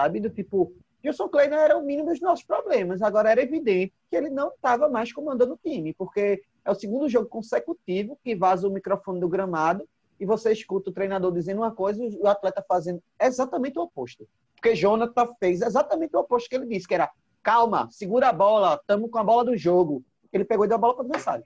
sabe? 0.00 0.21
Do 0.21 0.30
tipo, 0.30 0.73
Gilson 1.02 1.28
Kleiner 1.28 1.59
era 1.59 1.78
o 1.78 1.85
mínimo 1.85 2.09
dos 2.09 2.21
nossos 2.21 2.45
problemas. 2.45 3.02
Agora 3.02 3.30
era 3.30 3.42
evidente 3.42 3.92
que 4.09 4.16
ele 4.16 4.30
não 4.30 4.49
estava 4.49 4.88
mais 4.88 5.12
comandando 5.12 5.54
o 5.54 5.59
time, 5.62 5.92
porque 5.95 6.42
é 6.64 6.71
o 6.71 6.75
segundo 6.75 7.09
jogo 7.09 7.28
consecutivo 7.28 8.19
que 8.23 8.35
vaza 8.35 8.66
o 8.66 8.73
microfone 8.73 9.21
do 9.21 9.28
gramado 9.28 9.87
e 10.19 10.26
você 10.26 10.52
escuta 10.52 10.90
o 10.90 10.92
treinador 10.92 11.33
dizendo 11.33 11.59
uma 11.59 11.73
coisa 11.73 12.04
e 12.04 12.16
o 12.19 12.26
atleta 12.26 12.64
fazendo 12.66 13.02
exatamente 13.21 13.78
o 13.78 13.83
oposto. 13.83 14.26
Porque 14.54 14.75
Jonathan 14.75 15.26
fez 15.38 15.62
exatamente 15.62 16.14
o 16.14 16.21
oposto 16.21 16.49
que 16.49 16.57
ele 16.57 16.66
disse, 16.66 16.87
que 16.87 16.95
era 16.95 17.11
calma, 17.42 17.88
segura 17.90 18.28
a 18.28 18.33
bola, 18.33 18.75
estamos 18.75 19.11
com 19.11 19.19
a 19.19 19.25
bola 19.25 19.45
do 19.45 19.57
jogo. 19.57 20.04
Ele 20.30 20.45
pegou 20.45 20.66
e 20.66 20.69
deu 20.69 20.76
a 20.76 20.80
bola 20.80 20.95
para 20.95 21.02
o 21.02 21.07
adversário. 21.07 21.45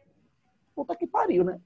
Puta 0.75 0.97
que 0.97 1.07
pariu, 1.07 1.45
né? 1.45 1.61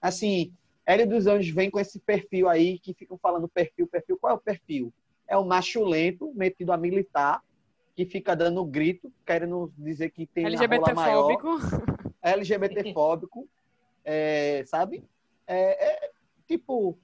Assim, 0.00 0.52
Hélio 0.84 1.08
dos 1.08 1.26
Anjos 1.26 1.54
vem 1.54 1.70
com 1.70 1.80
esse 1.80 1.98
perfil 1.98 2.48
aí, 2.48 2.78
que 2.78 2.92
ficam 2.92 3.16
falando 3.16 3.48
perfil, 3.48 3.86
perfil. 3.86 4.18
Qual 4.18 4.32
é 4.32 4.34
o 4.34 4.38
perfil? 4.38 4.92
É 5.28 5.36
o 5.36 5.44
macho 5.44 5.84
lento, 5.84 6.32
metido 6.34 6.72
a 6.72 6.76
militar, 6.76 7.42
que 7.94 8.04
fica 8.04 8.34
dando 8.34 8.64
grito, 8.64 9.12
querendo 9.24 9.72
dizer 9.76 10.10
que 10.10 10.26
tem 10.26 10.46
LGBT 10.46 10.94
maior. 10.94 11.22
fóbico. 11.22 11.58
LGBT 12.22 12.92
fóbico, 12.92 13.48
é, 14.04 14.62
sabe? 14.66 15.04
É, 15.46 15.92
é, 15.92 16.10
tipo, 16.46 16.98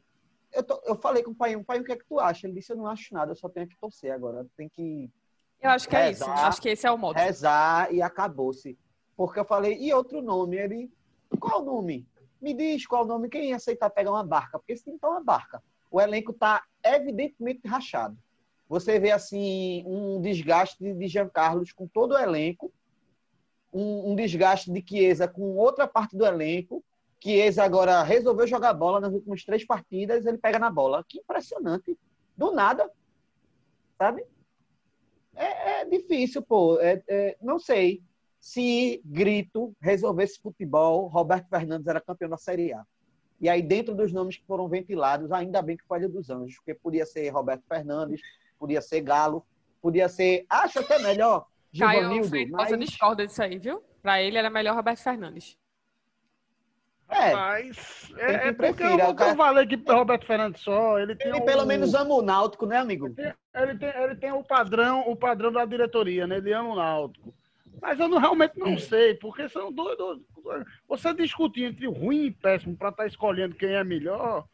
eu, 0.52 0.62
tô, 0.62 0.80
eu 0.84 0.96
falei 0.96 1.22
com 1.22 1.32
o 1.32 1.34
pai, 1.34 1.56
o 1.56 1.64
pai, 1.64 1.80
o 1.80 1.84
que 1.84 1.92
é 1.92 1.96
que 1.96 2.06
tu 2.06 2.18
acha? 2.18 2.46
Ele 2.46 2.54
disse, 2.54 2.72
eu 2.72 2.76
não 2.76 2.86
acho 2.86 3.12
nada, 3.12 3.32
eu 3.32 3.36
só 3.36 3.48
tenho 3.48 3.66
que 3.66 3.76
torcer 3.78 4.12
agora. 4.12 4.46
Tem 4.56 4.68
que 4.68 5.10
Eu 5.60 5.70
acho 5.70 5.88
que 5.88 5.96
é 5.96 6.10
isso. 6.10 6.24
Rezar. 6.24 6.46
Acho 6.46 6.62
que 6.62 6.68
esse 6.68 6.86
é 6.86 6.90
o 6.90 6.98
modo. 6.98 7.16
rezar 7.16 7.92
e 7.92 8.00
acabou-se. 8.00 8.78
Porque 9.16 9.40
eu 9.40 9.44
falei, 9.44 9.76
e 9.78 9.92
outro 9.92 10.22
nome? 10.22 10.56
Ele, 10.56 10.92
qual 11.40 11.62
o 11.62 11.64
nome? 11.64 12.06
Me 12.40 12.54
diz 12.54 12.86
qual 12.86 13.04
o 13.04 13.06
nome, 13.06 13.28
quem 13.28 13.50
ia 13.50 13.56
aceitar 13.56 13.90
pegar 13.90 14.12
uma 14.12 14.24
barca? 14.24 14.58
Porque 14.58 14.72
esse 14.72 14.84
time 14.84 14.98
tá 14.98 15.08
uma 15.08 15.22
barca. 15.22 15.62
O 15.90 16.00
elenco 16.00 16.32
tá 16.32 16.62
evidentemente 16.84 17.66
rachado. 17.66 18.16
Você 18.68 18.98
vê, 18.98 19.10
assim, 19.10 19.82
um 19.86 20.20
desgaste 20.20 20.92
de 20.92 21.08
Jean 21.08 21.28
Carlos 21.28 21.72
com 21.72 21.86
todo 21.86 22.12
o 22.12 22.18
elenco, 22.18 22.70
um, 23.72 24.12
um 24.12 24.14
desgaste 24.14 24.70
de 24.70 24.84
Chiesa 24.86 25.26
com 25.26 25.56
outra 25.56 25.86
parte 25.86 26.16
do 26.16 26.26
elenco. 26.26 26.84
Chiesa 27.22 27.64
agora 27.64 28.02
resolveu 28.02 28.46
jogar 28.46 28.74
bola 28.74 29.00
nas 29.00 29.12
últimas 29.12 29.44
três 29.44 29.64
partidas, 29.64 30.26
ele 30.26 30.38
pega 30.38 30.58
na 30.58 30.70
bola. 30.70 31.04
Que 31.08 31.18
impressionante. 31.18 31.98
Do 32.36 32.52
nada, 32.52 32.90
sabe? 33.96 34.24
É, 35.34 35.80
é 35.80 35.84
difícil, 35.86 36.42
pô. 36.42 36.78
É- 36.80 37.02
é- 37.08 37.36
não 37.40 37.58
sei 37.58 38.02
se 38.40 39.00
Grito 39.04 39.74
resolvesse 39.80 40.40
futebol, 40.40 41.06
Roberto 41.06 41.48
Fernandes 41.48 41.86
era 41.86 42.00
campeão 42.00 42.28
da 42.28 42.36
Série 42.36 42.72
A. 42.72 42.84
E 43.40 43.48
aí, 43.48 43.62
dentro 43.62 43.94
dos 43.94 44.12
nomes 44.12 44.36
que 44.36 44.44
foram 44.46 44.68
ventilados, 44.68 45.30
ainda 45.30 45.62
bem 45.62 45.76
que 45.76 45.84
foi 45.84 45.98
Ilha 45.98 46.08
dos 46.08 46.28
Anjos, 46.28 46.56
porque 46.56 46.74
podia 46.74 47.06
ser 47.06 47.28
Roberto 47.30 47.62
Fernandes, 47.68 48.20
podia 48.58 48.80
ser 48.82 49.00
Galo, 49.00 49.44
podia 49.80 50.08
ser, 50.08 50.44
acho 50.50 50.80
até 50.80 50.98
melhor, 50.98 51.46
Caio 51.78 52.00
Givanildo, 52.02 52.28
Feitosa 52.28 52.56
mas 52.76 52.78
discorda 52.80 53.26
disso 53.26 53.42
aí, 53.42 53.58
viu? 53.58 53.82
Pra 54.02 54.20
ele 54.20 54.36
era 54.38 54.50
melhor 54.50 54.74
Roberto 54.74 54.98
Fernandes. 55.02 55.56
é, 57.08 57.32
Mas 57.32 58.12
Tem 58.14 58.24
é, 58.24 58.32
é 58.48 58.52
porque 58.52 58.72
prefira, 58.74 59.04
eu, 59.04 59.28
eu 59.28 59.36
falei 59.36 59.66
que 59.66 59.76
Roberto 59.88 60.26
Fernandes 60.26 60.60
só, 60.62 60.98
ele 60.98 61.14
tem 61.14 61.28
ele 61.28 61.40
um- 61.40 61.44
pelo 61.44 61.64
menos 61.64 61.94
ama 61.94 62.14
o 62.14 62.22
Náutico, 62.22 62.66
né, 62.66 62.76
amigo? 62.78 63.06
ele 63.54 63.78
tem, 63.78 63.88
ele 64.02 64.16
tem 64.16 64.32
o 64.32 64.42
padrão, 64.42 65.08
o 65.08 65.14
padrão 65.16 65.52
da 65.52 65.64
diretoria, 65.64 66.26
né? 66.26 66.36
Ele 66.38 66.52
ama 66.52 66.70
o 66.72 66.76
Náutico. 66.76 67.32
Mas 67.80 67.98
eu 68.00 68.08
não- 68.08 68.18
realmente 68.18 68.58
não 68.58 68.76
sei, 68.78 69.14
porque 69.14 69.48
são 69.48 69.72
dois, 69.72 69.96
dois- 69.96 70.20
Você 70.88 71.14
discutir 71.14 71.64
entre 71.64 71.86
o 71.86 71.92
ruim 71.92 72.26
e 72.26 72.30
péssimo 72.30 72.76
para 72.76 72.90
estar 72.90 73.06
escolhendo 73.06 73.54
quem 73.54 73.70
é 73.70 73.84
melhor 73.84 74.46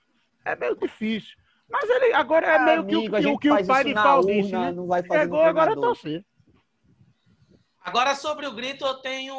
é 0.45 0.55
meio 0.57 0.77
difícil. 0.77 1.37
Mas 1.69 1.89
ele 1.89 2.13
agora 2.13 2.47
é 2.47 2.59
meio 2.59 2.87
que 2.87 2.97
o, 2.97 2.99
Amigo, 2.99 3.17
que, 3.17 3.27
o 3.27 3.39
que 3.57 3.63
o 3.63 3.67
pai 3.67 3.85
de 3.85 3.95
na 3.95 4.03
pau 4.03 4.25
disse, 4.25 4.53
né? 4.53 4.73
não 4.73 4.87
vai 4.87 5.03
fazer 5.03 5.21
Chegou 5.21 5.41
agora 5.41 5.73
é 5.73 5.75
torcer. 5.75 6.25
Agora, 7.85 8.15
sobre 8.15 8.47
o 8.47 8.53
grito, 8.53 8.85
eu 8.85 8.95
tenho. 8.95 9.35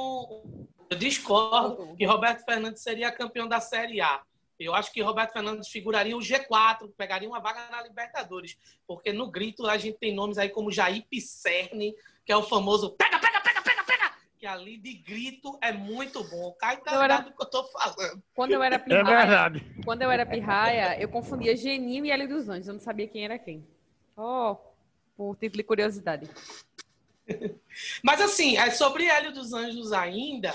Eu 0.87 0.97
discordo 0.97 1.95
que 1.95 2.05
Roberto 2.05 2.45
Fernandes 2.45 2.83
seria 2.83 3.11
campeão 3.11 3.47
da 3.47 3.59
Série 3.59 4.01
A. 4.01 4.21
Eu 4.59 4.73
acho 4.73 4.93
que 4.93 5.01
Roberto 5.01 5.33
Fernandes 5.33 5.67
figuraria 5.67 6.15
o 6.15 6.19
G4, 6.19 6.89
pegaria 6.95 7.27
uma 7.27 7.39
vaga 7.39 7.67
na 7.71 7.81
Libertadores. 7.81 8.57
Porque 8.87 9.11
no 9.11 9.29
grito 9.29 9.65
a 9.67 9.77
gente 9.77 9.97
tem 9.97 10.13
nomes 10.13 10.37
aí 10.37 10.49
como 10.49 10.71
Jair 10.71 11.03
Pisserni, 11.09 11.93
que 12.23 12.31
é 12.31 12.37
o 12.37 12.43
famoso 12.43 12.91
pega, 12.91 13.19
pega, 13.19 13.41
pega, 13.41 13.61
pega, 13.61 13.83
pega. 13.83 14.14
Que 14.45 14.49
ali 14.49 14.77
de 14.77 14.93
grito 14.93 15.57
é 15.59 15.71
muito 15.71 16.23
bom. 16.25 16.49
O 16.49 16.53
Caio 16.53 16.79
tá 16.83 17.03
era- 17.03 17.21
do 17.21 17.31
que 17.33 17.41
eu 17.41 17.49
tô 17.49 17.63
falando. 17.63 18.21
Quando 18.35 18.51
eu 18.51 18.61
era 18.61 18.75
É 18.77 18.77
pirraia, 18.77 19.17
verdade. 19.25 19.65
quando 19.83 20.03
eu 20.03 20.11
era 20.11 20.23
pirraia, 20.23 21.01
eu 21.01 21.09
confundia 21.09 21.57
Geninho 21.57 22.05
e 22.05 22.11
Hélio 22.11 22.29
dos 22.29 22.47
Anjos. 22.47 22.67
Eu 22.67 22.75
não 22.75 22.79
sabia 22.79 23.07
quem 23.07 23.25
era 23.25 23.39
quem. 23.39 23.67
Oh, 24.15 24.55
por 25.17 25.35
título 25.35 25.57
de 25.57 25.63
curiosidade. 25.63 26.29
Mas 28.03 28.21
assim, 28.21 28.55
é 28.55 28.69
sobre 28.69 29.07
Hélio 29.07 29.33
dos 29.33 29.51
Anjos 29.51 29.91
ainda, 29.91 30.53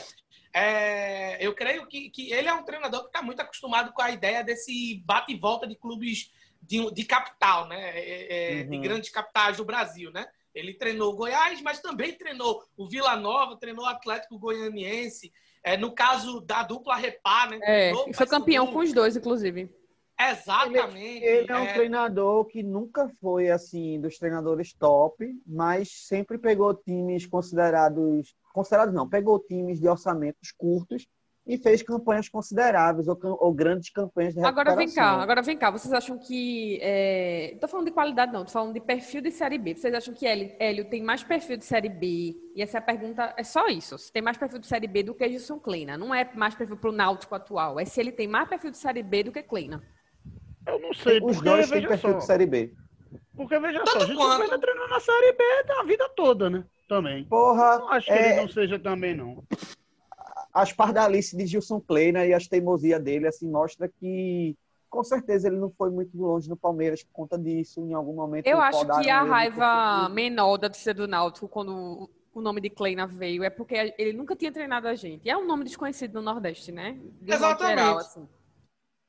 é, 0.54 1.44
eu 1.44 1.52
creio 1.52 1.85
que, 1.88 2.11
que 2.11 2.32
ele 2.32 2.47
é 2.47 2.54
um 2.54 2.62
treinador 2.62 3.00
que 3.00 3.06
está 3.09 3.23
muito 3.23 3.40
acostumado 3.42 3.92
com 3.92 4.02
a 4.02 4.12
ideia 4.12 4.44
desse 4.44 5.02
bate 5.04 5.32
e 5.32 5.37
volta 5.37 5.66
de 5.66 5.75
clubes 5.75 6.30
de, 6.62 6.88
de 6.92 7.04
capital, 7.04 7.66
né? 7.66 7.90
É, 7.99 8.61
é, 8.61 8.62
De 8.62 8.76
Uhum. 8.76 8.82
grandes 8.82 9.11
capitais 9.11 9.56
do 9.56 9.64
Brasil, 9.64 10.12
né? 10.12 10.28
Ele 10.54 10.75
treinou 10.75 11.12
o 11.12 11.16
Goiás, 11.16 11.61
mas 11.62 11.80
também 11.80 12.12
treinou 12.12 12.62
o 12.76 12.88
Vila 12.88 13.16
Nova, 13.16 13.57
treinou 13.57 13.85
o 13.85 13.88
Atlético 13.88 14.38
Goianiense. 14.38 15.33
É, 15.62 15.76
no 15.76 15.92
caso 15.95 16.40
da 16.40 16.62
dupla 16.62 16.97
Repá, 16.97 17.47
né? 17.47 17.59
É, 17.62 17.90
Treinou 17.90 18.09
e 18.09 18.14
foi 18.14 18.26
campeão 18.26 18.73
com 18.73 18.78
os 18.78 18.92
dois, 18.92 19.16
inclusive. 19.16 19.71
Exatamente. 20.19 21.25
Ele 21.25 21.50
é 21.50 21.57
um 21.57 21.64
é. 21.64 21.73
treinador 21.73 22.45
que 22.45 22.62
nunca 22.62 23.09
foi 23.21 23.50
assim 23.50 23.99
dos 24.00 24.19
treinadores 24.19 24.75
top, 24.75 25.26
mas 25.47 25.88
sempre 26.07 26.37
pegou 26.37 26.75
times 26.75 27.26
considerados, 27.26 28.35
considerados 28.52 28.95
não, 28.95 29.09
pegou 29.09 29.38
times 29.38 29.80
de 29.80 29.88
orçamentos 29.88 30.52
curtos 30.52 31.07
e 31.47 31.56
fez 31.59 31.82
campanhas 31.82 32.28
consideráveis 32.28 33.09
ou, 33.09 33.18
ou 33.23 33.52
grandes 33.52 33.90
campanhas 33.90 34.35
de 34.35 34.44
Agora 34.44 34.76
vem 34.76 34.92
cá, 34.92 35.12
agora 35.20 35.42
vem 35.42 35.56
cá. 35.56 35.70
Vocês 35.70 35.92
acham 35.92 36.18
que. 36.18 36.78
É... 36.80 37.56
Tô 37.61 37.66
falando 37.66 37.87
de 37.87 37.92
qualidade, 37.92 38.32
não, 38.32 38.44
tô 38.44 38.50
falando 38.52 38.75
de 38.75 38.80
perfil 38.80 39.20
de 39.20 39.30
Série 39.30 39.59
B. 39.59 39.75
Vocês 39.75 39.92
acham 39.94 40.14
que 40.14 40.26
Hélio, 40.26 40.88
tem 40.88 41.02
mais 41.02 41.23
perfil 41.23 41.56
de 41.56 41.64
Série 41.64 41.88
B? 41.88 42.35
E 42.54 42.62
essa 42.62 42.78
é 42.78 42.80
a 42.80 42.82
pergunta, 42.82 43.35
é 43.37 43.42
só 43.42 43.66
isso. 43.68 43.99
Se 43.99 44.12
tem 44.12 44.23
mais 44.23 44.37
perfil 44.37 44.59
de 44.59 44.66
Série 44.66 44.87
B 44.87 45.02
do 45.02 45.14
que 45.14 45.28
Gilson 45.28 45.59
Kleina. 45.59 45.97
Não 45.97 46.14
é 46.14 46.30
mais 46.35 46.54
perfil 46.54 46.76
pro 46.76 46.92
Náutico 46.92 47.35
atual. 47.35 47.80
É 47.80 47.85
se 47.85 48.00
ele 48.00 48.12
tem 48.12 48.28
mais 48.28 48.49
perfil 48.49 48.70
de 48.70 48.78
Série 48.78 49.02
B 49.02 49.25
do 49.25 49.32
que 49.32 49.42
Kleina. 49.42 49.82
Eu 50.66 50.78
não 50.78 50.92
sei, 50.92 51.18
Os 51.18 51.37
porque 51.37 51.49
dois 51.49 51.70
têm 51.70 51.87
perfil 51.87 52.12
só. 52.12 52.18
de 52.18 52.25
Série 52.26 52.47
B. 52.47 52.73
Porque 53.35 53.59
veja 53.59 53.78
Tanto 53.78 53.90
só, 53.90 53.99
a 53.99 54.06
gente 54.06 54.16
quanto. 54.16 54.42
ainda 54.42 54.59
treinou 54.59 54.88
na 54.88 55.00
Série 55.00 55.32
B 55.32 55.44
da 55.66 55.82
vida 55.85 56.09
toda, 56.14 56.50
né? 56.50 56.64
Também. 56.88 57.25
Porra, 57.25 57.78
Não 57.78 57.88
acho 57.92 58.06
que 58.06 58.12
é, 58.12 58.32
ele 58.32 58.40
não 58.42 58.49
seja 58.49 58.78
também, 58.78 59.14
não. 59.16 59.42
As 60.52 60.73
pardalices 60.73 61.37
de 61.37 61.47
Gilson 61.47 61.80
Kleina 61.80 62.26
e 62.26 62.33
as 62.35 62.47
teimosias 62.49 63.02
dele 63.02 63.26
assim 63.28 63.49
mostra 63.49 63.88
que 63.88 64.57
com 64.88 65.04
certeza 65.04 65.47
ele 65.47 65.57
não 65.57 65.71
foi 65.71 65.88
muito 65.90 66.16
longe 66.19 66.49
no 66.49 66.57
Palmeiras 66.57 67.02
por 67.04 67.12
conta 67.12 67.38
disso. 67.38 67.80
Em 67.80 67.95
algum 67.95 68.12
momento 68.14 68.47
Eu 68.47 68.61
acho 68.61 68.85
que 69.00 69.09
a 69.09 69.23
raiva 69.23 70.00
porque- 70.00 70.14
menor 70.14 70.57
da 70.57 70.69
torcida 70.69 70.95
do 70.95 71.07
Náutico 71.07 71.47
quando 71.49 72.11
o 72.35 72.40
nome 72.40 72.61
de 72.61 72.71
Kleina 72.71 73.07
veio 73.07 73.45
é 73.45 73.50
porque 73.50 73.95
ele 73.97 74.12
nunca 74.12 74.35
tinha 74.35 74.50
treinado 74.50 74.88
a 74.88 74.95
gente. 74.95 75.23
E 75.25 75.30
é 75.30 75.37
um 75.37 75.47
nome 75.47 75.64
desconhecido 75.64 76.14
no 76.14 76.23
Nordeste, 76.23 76.73
né? 76.73 76.99
De 77.21 77.30
um 77.30 77.35
Exatamente. 77.35 77.78
geral, 77.78 77.99
assim. 77.99 78.28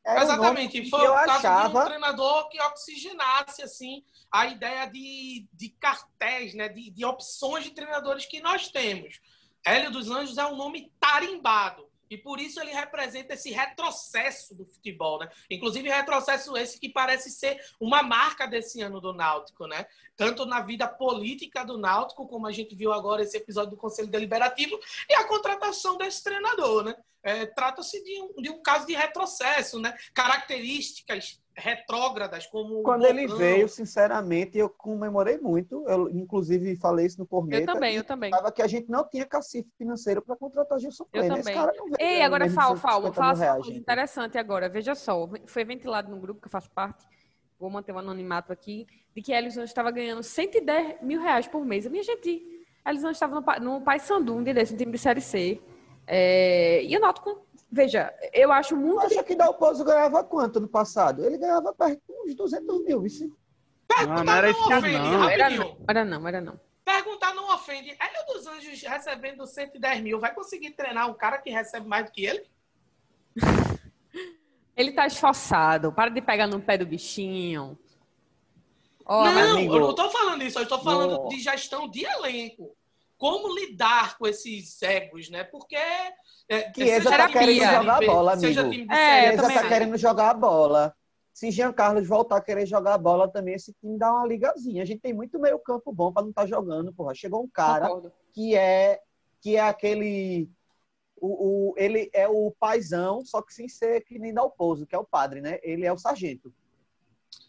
Era 0.06 0.24
um 0.24 0.28
nome 0.28 0.34
Exatamente. 0.40 0.82
que 0.82 0.90
Foi 0.90 1.08
o 1.08 1.14
caso 1.14 1.26
de 1.26 1.32
um 1.32 1.34
achava 1.34 1.86
treinador 1.86 2.50
que 2.50 2.62
oxigenasse 2.62 3.62
assim 3.64 4.04
a 4.32 4.48
ideia 4.48 4.86
de, 4.88 5.48
de 5.54 5.70
cartéis, 5.80 6.54
né? 6.56 6.70
de, 6.70 6.90
de 6.92 7.06
opções 7.06 7.64
de 7.64 7.72
treinadores 7.72 8.26
que 8.26 8.42
nós 8.42 8.68
temos. 8.70 9.20
Hélio 9.66 9.92
dos 9.92 10.10
Anjos 10.10 10.38
é 10.38 10.46
um 10.46 10.56
nome 10.56 10.92
tarimbado. 11.00 11.92
E 12.12 12.18
por 12.18 12.42
isso 12.42 12.60
ele 12.60 12.72
representa 12.72 13.36
esse 13.36 13.52
retrocesso 13.52 14.54
do 14.54 14.66
futebol, 14.66 15.18
né? 15.18 15.30
Inclusive 15.50 15.88
retrocesso 15.88 16.58
esse 16.58 16.78
que 16.78 16.90
parece 16.90 17.32
ser 17.32 17.58
uma 17.80 18.04
marca 18.04 18.46
desse 18.46 18.82
ano 18.82 19.00
do 19.00 19.14
Náutico, 19.14 19.66
né? 19.66 19.86
Tanto 20.18 20.46
na 20.46 20.60
vida 20.60 20.86
política 20.90 21.64
do 21.64 21.78
Náutico, 21.78 22.28
como 22.28 22.48
a 22.48 22.52
gente 22.52 22.76
viu 22.76 22.92
agora 22.92 23.24
esse 23.24 23.38
episódio 23.38 23.72
do 23.72 23.78
Conselho 23.78 24.10
Deliberativo, 24.10 24.78
e 25.10 25.14
a 25.14 25.24
contratação 25.24 25.98
desse 25.98 26.22
treinador, 26.22 26.84
né? 26.84 26.98
É, 27.24 27.46
Trata-se 27.46 28.04
de 28.04 28.22
um, 28.22 28.42
de 28.42 28.50
um 28.50 28.62
caso 28.62 28.86
de 28.86 28.94
retrocesso, 28.94 29.80
né? 29.80 29.98
Características 30.14 31.41
retrógradas, 31.56 32.46
como. 32.48 32.80
o 32.80 32.84
Quando 32.84 33.06
ele 33.06 33.28
veio, 33.28 33.68
sinceramente, 33.68 34.58
eu 34.58 34.70
comemorei 34.70 35.38
muito. 35.38 35.84
Eu, 35.88 36.10
inclusive, 36.10 36.76
falei 36.78 37.06
isso 37.06 37.18
no 37.18 37.24
Eu 37.24 37.28
Corneta. 37.28 37.74
também, 37.74 37.96
eu 37.96 38.04
também. 38.04 38.30
Falava 38.30 38.52
que 38.52 38.62
a 38.62 38.68
gente 38.68 38.90
não 38.90 39.08
tinha 39.08 39.26
cacife 39.26 39.70
financeiro 39.78 40.22
para 40.22 40.36
contratar 40.36 40.80
Gilson 40.80 41.04
Eu 41.04 41.08
Kleina. 41.12 41.36
Esse 41.36 41.44
também. 41.44 41.56
cara 41.56 41.74
não 41.78 41.86
veio 41.86 41.98
Ei, 42.00 42.22
agora 42.22 42.46
menos 42.46 42.54
de 42.54 42.62
Fal, 42.62 42.76
Fal, 42.78 43.02
150 43.02 43.14
fala 43.14 43.28
mil 43.28 43.36
só 43.36 43.40
uma 43.40 43.44
reais, 43.44 43.56
coisa 43.58 43.72
gente. 43.72 43.82
interessante 43.82 44.38
agora. 44.38 44.70
Veja 44.70 44.96
só, 44.96 45.30
foi 45.46 45.64
ventilado 45.64 46.10
no 46.10 46.18
grupo 46.20 46.42
que 46.42 46.48
eu 46.48 46.52
faço 46.52 46.72
parte, 46.72 47.06
vou 47.60 47.70
manter 47.70 47.92
o 47.92 47.98
anonimato 47.98 48.52
aqui, 48.52 48.88
de 49.16 49.22
que 49.22 49.32
Elison 49.34 49.64
estava 49.64 49.92
ganhando 49.92 50.24
110 50.24 51.02
mil 51.02 51.22
reais 51.22 51.48
por 51.48 51.66
mês. 51.66 51.86
A 51.86 51.90
minha 51.90 52.04
gente, 52.04 52.44
Elison 52.86 53.12
estava 53.12 53.40
no, 53.40 53.60
no 53.60 53.82
Paysandu, 53.82 54.36
um 54.36 54.44
desse, 54.44 54.74
um 54.74 54.78
time 54.78 54.92
de 54.94 54.98
Série 54.98 55.22
C. 55.22 55.62
É, 56.08 56.84
e 56.84 56.98
o 56.98 57.00
Náutico, 57.00 57.46
veja, 57.72 58.14
eu 58.34 58.52
acho 58.52 58.76
muito... 58.76 59.00
acha 59.06 59.24
que 59.24 59.36
Dalpozo 59.36 59.84
ganhava 59.84 60.24
quanto 60.24 60.60
no 60.60 60.68
passado? 60.68 61.26
Ele 61.26 61.38
ganhava 61.38 61.74
perto 61.74 62.02
de 62.08 62.14
uns 62.32 62.36
200 62.36 62.84
mil. 62.84 63.06
Isso. 63.06 63.32
Não, 64.08 64.24
não 64.24 64.34
era 64.34 64.50
isso 64.50 64.62
tudo, 64.64 64.78
ofende, 64.78 64.98
não. 64.98 65.30
Era 65.30 65.50
não, 65.50 65.78
era 65.88 66.06
não, 66.06 66.28
era 66.28 66.42
não. 66.42 66.60
Perguntar 66.84 67.34
não 67.34 67.54
ofende. 67.54 67.90
Hélio 68.00 68.26
dos 68.28 68.48
Anjos 68.48 68.82
recebendo 68.82 69.46
110 69.46 70.02
mil, 70.02 70.20
vai 70.20 70.34
conseguir 70.34 70.72
treinar 70.72 71.10
um 71.10 71.14
cara 71.14 71.38
que 71.38 71.50
recebe 71.50 71.88
mais 71.88 72.06
do 72.06 72.12
que 72.12 72.26
ele? 72.26 72.44
Ele 74.76 74.94
tá 74.94 75.06
esforçado, 75.06 75.92
para 75.92 76.10
de 76.10 76.22
pegar 76.22 76.48
no 76.48 76.60
pé 76.62 76.78
do 76.78 76.86
bichinho. 76.86 77.78
Ó, 79.06 79.26
não, 79.26 79.52
amigo, 79.52 79.76
eu 79.76 79.80
não 79.82 79.94
tô 79.94 80.10
falando 80.10 80.42
isso, 80.44 80.58
eu 80.58 80.68
tô 80.68 80.80
falando 80.80 81.24
no- 81.24 81.30
de 81.30 81.40
gestão 81.40 81.90
de 81.90 82.06
elenco. 82.06 82.76
Como 83.22 83.54
lidar 83.54 84.18
com 84.18 84.26
esses 84.26 84.82
egos, 84.82 85.30
né? 85.30 85.44
Porque. 85.44 85.76
É, 86.50 86.74
Chiesa 86.74 87.04
seja 87.12 87.18
tá 87.18 87.30
querendo 87.30 87.60
jogar 87.64 88.00
B, 88.00 88.06
bola, 88.08 88.38
Seja 88.38 88.62
amigo. 88.62 88.74
time 88.74 88.88
de 88.88 88.94
É, 88.94 89.28
Chiesa 89.30 89.54
tá 89.54 89.68
querendo 89.68 89.96
jogar 89.98 90.30
a 90.32 90.34
bola. 90.34 90.96
Se 91.32 91.52
Jean 91.52 91.72
Carlos 91.72 92.08
voltar 92.08 92.38
a 92.38 92.42
querer 92.42 92.66
jogar 92.66 92.96
a 92.96 92.98
bola 92.98 93.32
também, 93.32 93.54
esse 93.54 93.72
time 93.74 93.96
dá 93.98 94.12
uma 94.12 94.26
ligazinha. 94.28 94.82
A 94.82 94.86
gente 94.86 95.00
tem 95.02 95.14
muito 95.14 95.40
meio 95.40 95.60
campo 95.60 95.94
bom 95.94 96.12
para 96.12 96.24
não 96.24 96.32
estar 96.32 96.48
jogando, 96.48 96.92
porra. 96.94 97.14
Chegou 97.14 97.44
um 97.44 97.48
cara 97.48 97.86
Concordo. 97.88 98.12
que 98.34 98.56
é 98.56 99.00
que 99.40 99.56
é 99.56 99.62
aquele 99.62 100.50
o, 101.16 101.70
o- 101.72 101.74
ele 101.78 102.10
é 102.14 102.28
o 102.28 102.52
paizão, 102.60 103.24
só 103.24 103.40
que 103.44 103.54
sem 103.54 103.70
ser 103.70 104.02
que 104.02 104.18
nem 104.18 104.34
Dalpozo, 104.34 104.88
que 104.88 104.96
é 104.96 104.98
o 104.98 105.06
padre, 105.06 105.42
né? 105.42 105.60
Ele 105.62 105.86
é 105.86 105.94
o 105.94 105.98
sargento. 105.98 106.52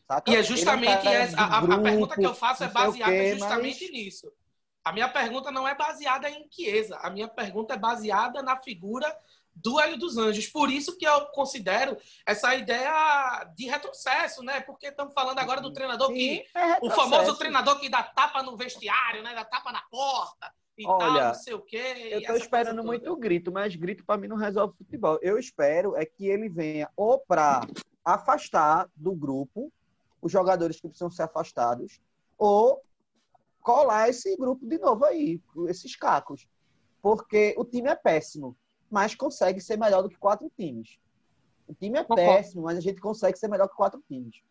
Saca? 0.07 0.31
E 0.31 0.37
é 0.37 0.41
um 0.41 0.43
justamente 0.45 1.03
cara 1.03 1.17
essa, 1.17 1.37
do 1.37 1.43
a, 1.43 1.57
a 1.59 1.61
grupo, 1.63 1.83
pergunta 1.83 2.15
que 2.15 2.27
eu 2.27 2.35
faço 2.35 2.63
é 2.65 2.67
o 2.69 2.71
baseada 2.73 3.11
quê, 3.13 3.33
justamente 3.33 3.85
mas- 3.85 3.91
nisso. 3.93 4.33
A 4.85 4.93
minha 4.93 5.09
pergunta 5.09 5.51
não 5.51 5.67
é 5.67 5.75
baseada 5.75 6.29
em 6.29 6.47
Chiesa. 6.51 6.97
A 6.99 7.11
minha 7.11 7.29
pergunta 7.29 7.75
é 7.75 7.79
baseada 7.79 8.43
na 8.43 8.57
figura 8.57 9.17
do 9.55 9.79
Hélio 9.79 9.99
dos 9.99 10.17
Anjos. 10.17 10.49
Por 10.49 10.71
isso 10.71 10.97
que 10.97 11.07
eu 11.07 11.27
considero 11.27 11.97
essa 12.27 12.55
ideia 12.55 13.45
de 13.57 13.67
retrocesso, 13.67 14.43
né? 14.43 14.61
Porque 14.61 14.89
estamos 14.89 15.15
falando 15.15 15.39
agora 15.39 15.61
do 15.61 15.73
treinador 15.73 16.09
Sim, 16.09 16.15
que. 16.15 16.47
é 16.55 16.79
O 16.83 16.91
famoso 16.91 17.37
treinador 17.37 17.79
que 17.79 17.89
dá 17.89 18.03
tapa 18.03 18.43
no 18.43 18.57
vestiário, 18.57 19.23
né? 19.23 19.35
Dá 19.35 19.45
tapa 19.45 19.71
na 19.71 19.83
porta 19.83 20.53
e 20.77 20.85
tal, 20.85 21.01
Olha, 21.01 21.29
não 21.29 21.35
sei 21.35 21.55
o 21.55 21.61
quê. 21.61 22.09
Eu 22.11 22.21
e 22.21 22.25
essa 22.25 22.39
esperando 22.39 22.83
muito 22.83 23.15
grito, 23.17 23.53
mas 23.53 23.77
grito 23.77 24.05
para 24.05 24.19
mim 24.19 24.29
não 24.29 24.37
resolve 24.37 24.77
futebol. 24.77 25.19
Eu 25.23 25.39
espero 25.39 25.97
é 25.97 26.05
que 26.05 26.27
ele 26.27 26.49
venha 26.49 26.91
ou 26.97 27.19
para 27.19 27.67
afastar 28.05 28.89
do 28.97 29.13
grupo 29.13 29.73
os 30.21 30.31
jogadores 30.31 30.81
que 30.81 30.89
precisam 30.89 31.11
ser 31.11 31.25
afastados, 31.25 32.01
ou 32.39 32.81
colar 33.63 34.09
esse 34.09 34.37
grupo 34.37 34.67
de 34.67 34.79
novo 34.79 35.05
aí, 35.05 35.41
esses 35.69 35.97
cacos. 35.97 36.47
Porque 37.01 37.55
o 37.57 37.65
time 37.65 37.89
é 37.89 37.95
péssimo, 37.95 38.57
mas 38.91 39.15
consegue 39.15 39.61
ser 39.61 39.79
melhor 39.79 40.03
do 40.03 40.09
que 40.09 40.19
quatro 40.19 40.51
times. 40.59 40.99
O 41.67 41.75
time 41.75 41.99
é 41.99 42.05
Concordo. 42.05 42.31
péssimo, 42.31 42.63
mas 42.63 42.77
a 42.77 42.81
gente 42.81 43.01
consegue 43.01 43.39
ser 43.39 43.49
melhor 43.49 43.69
que 43.69 43.75
quatro 43.75 44.03
times. 44.09 44.43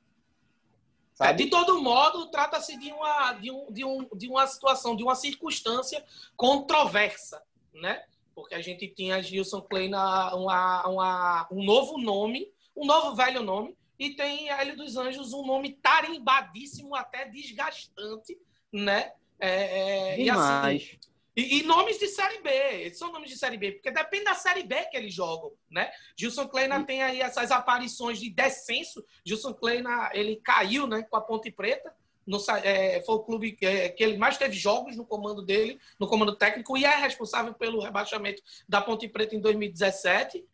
É, 1.19 1.31
de 1.31 1.47
todo 1.47 1.81
modo, 1.81 2.31
trata-se 2.31 2.77
de 2.79 2.91
uma, 2.91 3.33
de, 3.33 3.51
um, 3.51 3.71
de, 3.71 3.85
um, 3.85 4.07
de 4.15 4.27
uma 4.27 4.47
situação, 4.47 4.95
de 4.95 5.03
uma 5.03 5.13
circunstância 5.13 6.03
controversa, 6.35 7.43
né? 7.73 8.03
Porque 8.33 8.55
a 8.55 8.61
gente 8.61 8.87
tinha 8.87 9.21
Gilson 9.21 9.61
Kleina, 9.61 10.33
uma, 10.35 10.87
uma, 10.87 11.47
um 11.51 11.63
novo 11.63 11.99
nome, 11.99 12.51
um 12.75 12.85
novo 12.85 13.15
velho 13.15 13.43
nome, 13.43 13.77
e 13.99 14.15
tem 14.15 14.49
Hélio 14.49 14.75
dos 14.75 14.97
Anjos, 14.97 15.31
um 15.31 15.45
nome 15.45 15.73
tarimbadíssimo, 15.73 16.95
até 16.95 17.25
desgastante, 17.25 18.35
né? 18.71 19.11
É, 19.39 20.13
é, 20.13 20.21
e, 20.21 20.29
assim, 20.29 20.99
e, 21.35 21.59
e 21.59 21.63
nomes 21.63 21.97
de 21.97 22.07
Série 22.07 22.41
B, 22.41 22.93
são 22.93 23.11
nomes 23.11 23.29
de 23.29 23.37
Série 23.37 23.57
B, 23.57 23.71
porque 23.73 23.89
depende 23.89 24.25
da 24.25 24.35
Série 24.35 24.63
B 24.63 24.75
que 24.85 24.97
eles 24.97 25.13
jogam, 25.13 25.51
né? 25.69 25.91
Gilson 26.15 26.47
Kleina 26.47 26.83
tem 26.83 27.01
aí 27.01 27.21
essas 27.21 27.51
aparições 27.51 28.19
de 28.19 28.29
descenso. 28.29 29.03
Gilson 29.25 29.53
Kleina, 29.53 30.11
ele 30.13 30.35
caiu, 30.43 30.85
né, 30.85 31.03
com 31.03 31.15
a 31.15 31.21
Ponte 31.21 31.49
Preta. 31.49 31.93
No, 32.27 32.37
é, 32.63 33.01
foi 33.01 33.15
o 33.15 33.23
clube 33.23 33.53
que, 33.53 33.89
que 33.89 34.03
ele 34.03 34.17
mais 34.17 34.37
teve 34.37 34.55
jogos 34.55 34.95
no 34.95 35.05
comando 35.05 35.41
dele, 35.41 35.79
no 35.99 36.07
comando 36.07 36.35
técnico, 36.35 36.77
e 36.77 36.85
é 36.85 36.95
responsável 36.95 37.53
pelo 37.53 37.81
rebaixamento 37.81 38.43
da 38.69 38.79
Ponte 38.79 39.07
Preta 39.07 39.35
em 39.35 39.39
2017. 39.39 40.45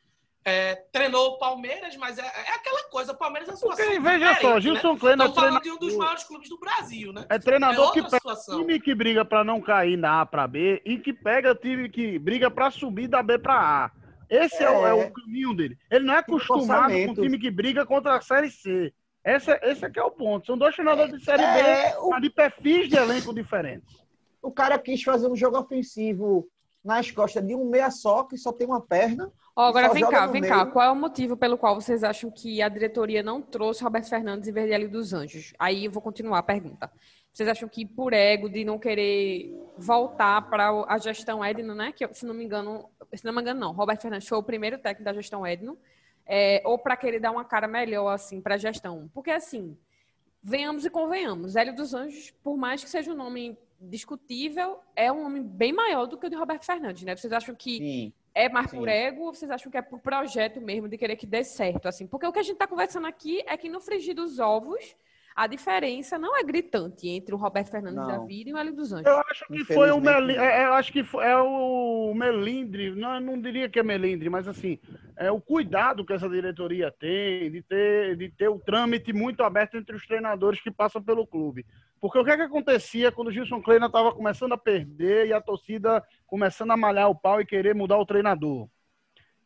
É, 0.50 0.76
treinou 0.94 1.32
o 1.32 1.38
Palmeiras, 1.40 1.98
mas 1.98 2.18
é, 2.18 2.22
é 2.22 2.56
aquela 2.56 2.82
coisa, 2.86 3.12
o 3.12 3.18
Palmeiras 3.18 3.50
é 3.50 3.52
uma 3.52 3.58
situação 3.58 3.86
Porque, 3.86 4.00
veja 4.00 4.36
só, 4.40 4.54
né? 4.56 4.62
Gilson 4.62 4.98
Kleina 4.98 5.26
é 5.26 5.28
Estamos 5.28 5.50
falando 5.50 5.62
de 5.64 5.72
um 5.72 5.78
dos 5.78 5.96
maiores 5.98 6.24
clubes 6.24 6.48
do 6.48 6.58
Brasil, 6.58 7.12
né? 7.12 7.26
é 7.30 7.36
É 7.36 7.40
treinador 7.40 7.92
que 7.92 8.00
outra 8.00 8.04
pega 8.18 8.36
situação. 8.36 8.60
time 8.62 8.80
que 8.80 8.96
briga 8.96 9.26
pra 9.26 9.44
não 9.44 9.60
cair 9.60 9.98
da 10.00 10.22
A 10.22 10.26
pra 10.26 10.48
B 10.48 10.82
e 10.86 10.98
que 11.00 11.12
pega 11.12 11.54
time 11.54 11.90
que 11.90 12.18
briga 12.18 12.50
pra 12.50 12.72
subir 12.72 13.10
da 13.10 13.22
B 13.22 13.38
pra 13.38 13.56
A. 13.60 13.92
Esse 14.30 14.64
é, 14.64 14.70
o- 14.70 14.88
é 14.88 14.92
É. 14.92 14.94
o 14.94 15.12
caminho 15.12 15.54
dele. 15.54 15.78
Ele 15.92 16.06
não 16.06 16.14
é 16.14 16.20
acostumado 16.20 16.66
com 16.66 16.74
orçamento. 16.94 17.22
time 17.22 17.38
que 17.38 17.52
briga 17.52 17.86
contra 17.86 18.16
a 18.16 18.22
Série 18.22 18.50
C. 18.50 18.94
Esse, 19.26 19.52
é- 19.52 19.60
esse 19.72 19.84
aqui 19.86 20.00
é 20.00 20.04
o 20.04 20.12
ponto. 20.12 20.46
São 20.46 20.58
dois 20.58 20.74
treinadores 20.74 21.12
de 21.12 21.26
Série 21.26 21.44
É, 21.44 21.92
B, 21.92 21.98
o- 22.00 22.10
mas 22.12 22.22
de 22.22 22.30
perfis 22.30 22.88
de 22.88 22.96
elenco 22.96 23.34
diferentes. 23.34 23.98
O 24.42 24.50
cara 24.50 24.80
quis 24.80 25.04
fazer 25.04 25.28
um 25.28 25.36
jogo 25.36 25.58
ofensivo 25.60 26.48
nas 26.84 27.12
costas 27.12 27.46
de 27.46 27.56
um 27.56 27.70
meia 27.70 27.92
só, 27.92 28.24
que 28.24 28.38
só 28.38 28.54
tem 28.54 28.68
uma 28.68 28.82
perna. 28.82 29.32
Ó, 29.56 29.66
agora 29.66 29.90
vem 29.90 30.08
cá, 30.08 30.28
vem 30.28 30.42
meio. 30.42 30.54
cá. 30.54 30.66
Qual 30.66 30.86
é 30.86 30.92
o 30.92 30.96
motivo 30.96 31.36
pelo 31.36 31.58
qual 31.58 31.76
vocês 31.76 32.04
acham 32.04 32.32
que 32.32 32.62
a 32.62 32.70
diretoria 32.70 33.22
não 33.22 33.42
trouxe 33.42 33.84
Roberto 33.84 34.10
Fernandes 34.10 34.48
em 34.48 34.52
vez 34.52 34.68
de 34.68 34.74
Hélio 34.74 34.90
dos 34.90 35.14
Anjos? 35.14 35.54
Aí 35.60 35.86
eu 35.86 35.92
vou 35.92 36.02
continuar 36.02 36.40
a 36.40 36.44
pergunta. 36.44 36.92
Vocês 37.38 37.50
acham 37.50 37.70
que 37.70 37.86
por 37.86 38.14
ego 38.14 38.50
de 38.50 38.66
não 38.66 38.80
querer 38.80 39.54
voltar 39.78 40.50
para 40.50 40.70
a 40.88 40.98
gestão 40.98 41.46
Edno, 41.46 41.76
né? 41.76 41.92
Que 41.92 42.12
se 42.14 42.26
não 42.26 42.34
me 42.34 42.44
engano, 42.44 42.90
se 43.14 43.24
não 43.24 43.32
me 43.32 43.42
engano 43.42 43.60
não, 43.60 43.72
Roberto 43.74 44.02
Fernandes 44.02 44.28
foi 44.28 44.38
o 44.38 44.44
primeiro 44.44 44.80
técnico 44.80 45.04
da 45.04 45.14
gestão 45.14 45.46
Edno, 45.46 45.78
é, 46.26 46.64
ou 46.66 46.80
para 46.80 46.98
querer 46.98 47.20
dar 47.20 47.32
uma 47.32 47.46
cara 47.46 47.68
melhor 47.68 48.10
assim 48.10 48.42
para 48.42 48.56
a 48.56 48.58
gestão? 48.58 49.08
Porque 49.14 49.30
assim, 49.30 49.78
venhamos 50.42 50.84
e 50.86 50.90
convenhamos, 50.90 51.56
Hélio 51.56 51.76
dos 51.76 51.94
Anjos, 51.94 52.32
por 52.44 52.58
mais 52.58 52.84
que 52.84 52.90
seja 52.90 53.12
um 53.12 53.16
nome 53.16 53.56
discutível, 53.80 54.80
é 54.96 55.12
um 55.12 55.24
nome 55.24 55.42
bem 55.42 55.72
maior 55.72 56.06
do 56.06 56.18
que 56.18 56.26
o 56.26 56.30
de 56.30 56.36
Roberto 56.36 56.66
Fernandes, 56.66 57.04
né? 57.04 57.16
Vocês 57.16 57.32
acham 57.32 57.54
que 57.54 57.78
Sim. 57.78 58.14
é 58.34 58.50
mais 58.50 58.70
Sim. 58.70 58.78
por 58.78 58.88
ego 58.88 59.24
ou 59.24 59.34
vocês 59.34 59.50
acham 59.52 59.72
que 59.72 59.78
é 59.78 59.82
por 59.82 60.00
projeto 60.00 60.60
mesmo 60.60 60.88
de 60.88 60.98
querer 60.98 61.16
que 61.16 61.26
dê 61.26 61.44
certo? 61.44 61.88
assim? 61.88 62.08
Porque 62.08 62.26
o 62.26 62.32
que 62.32 62.40
a 62.40 62.44
gente 62.44 62.54
está 62.54 62.68
conversando 62.68 63.08
aqui 63.08 63.44
é 63.46 63.56
que 63.56 63.70
no 63.70 63.80
frigir 63.80 64.16
dos 64.16 64.40
ovos, 64.40 64.96
a 65.38 65.46
diferença 65.46 66.18
não 66.18 66.36
é 66.36 66.42
gritante 66.44 67.08
entre 67.08 67.36
o 67.36 67.38
Roberto 67.38 67.70
Fernandes 67.70 67.96
Não. 68.00 68.08
da 68.08 68.18
Vida 68.26 68.50
e 68.50 68.54
o 68.54 68.58
Hélio 68.58 68.74
dos 68.76 68.92
Anjos. 68.92 69.06
Eu 69.06 69.20
acho 69.30 69.46
que 69.46 69.64
foi 69.66 69.92
o 69.92 69.98
Infelizmente, 70.00 70.22
Meli, 70.22 70.36
não. 70.36 70.44
é, 70.44 70.62
é, 70.64 70.66
eu 70.66 70.74
acho 70.74 70.92
que 70.92 71.04
foi- 71.04 71.26
é 71.26 71.38
o 71.38 72.12
melindre, 72.16 72.96
não, 72.96 73.14
eu 73.14 73.22
não 73.22 73.40
diria 73.40 73.70
que 73.70 73.78
é 73.80 73.84
melindre, 73.84 74.32
mas 74.32 74.48
assim, 74.48 74.80
é 75.16 75.30
o 75.32 75.40
cuidado 75.40 76.04
que 76.04 76.12
essa 76.12 76.28
diretoria 76.28 76.92
tem 76.92 77.52
de 77.52 77.62
ter, 77.62 78.18
de 78.18 78.30
ter 78.32 78.48
o 78.50 78.58
trâmite 78.58 79.14
muito 79.14 79.44
aberto 79.44 79.78
entre 79.78 79.96
os 79.96 80.08
treinadores 80.08 80.60
que 80.60 80.72
passam 80.72 81.04
pelo 81.04 81.28
clube. 81.28 81.64
Porque 82.02 82.18
o 82.18 82.26
que 82.26 82.32
é 82.32 82.36
que 82.36 82.42
acontecia 82.44 83.12
quando 83.12 83.28
o 83.28 83.32
Gilson 83.32 83.62
Kleina 83.62 83.86
estava 83.86 84.12
começando 84.12 84.54
a 84.54 84.58
perder 84.58 85.28
e 85.28 85.34
a 85.34 85.42
torcida 85.42 86.04
começando 86.26 86.72
a 86.72 86.78
malhar 86.78 87.10
o 87.10 87.16
pau 87.16 87.40
e 87.40 87.46
querer 87.46 87.76
mudar 87.76 87.98
o 88.00 88.06
treinador? 88.06 88.68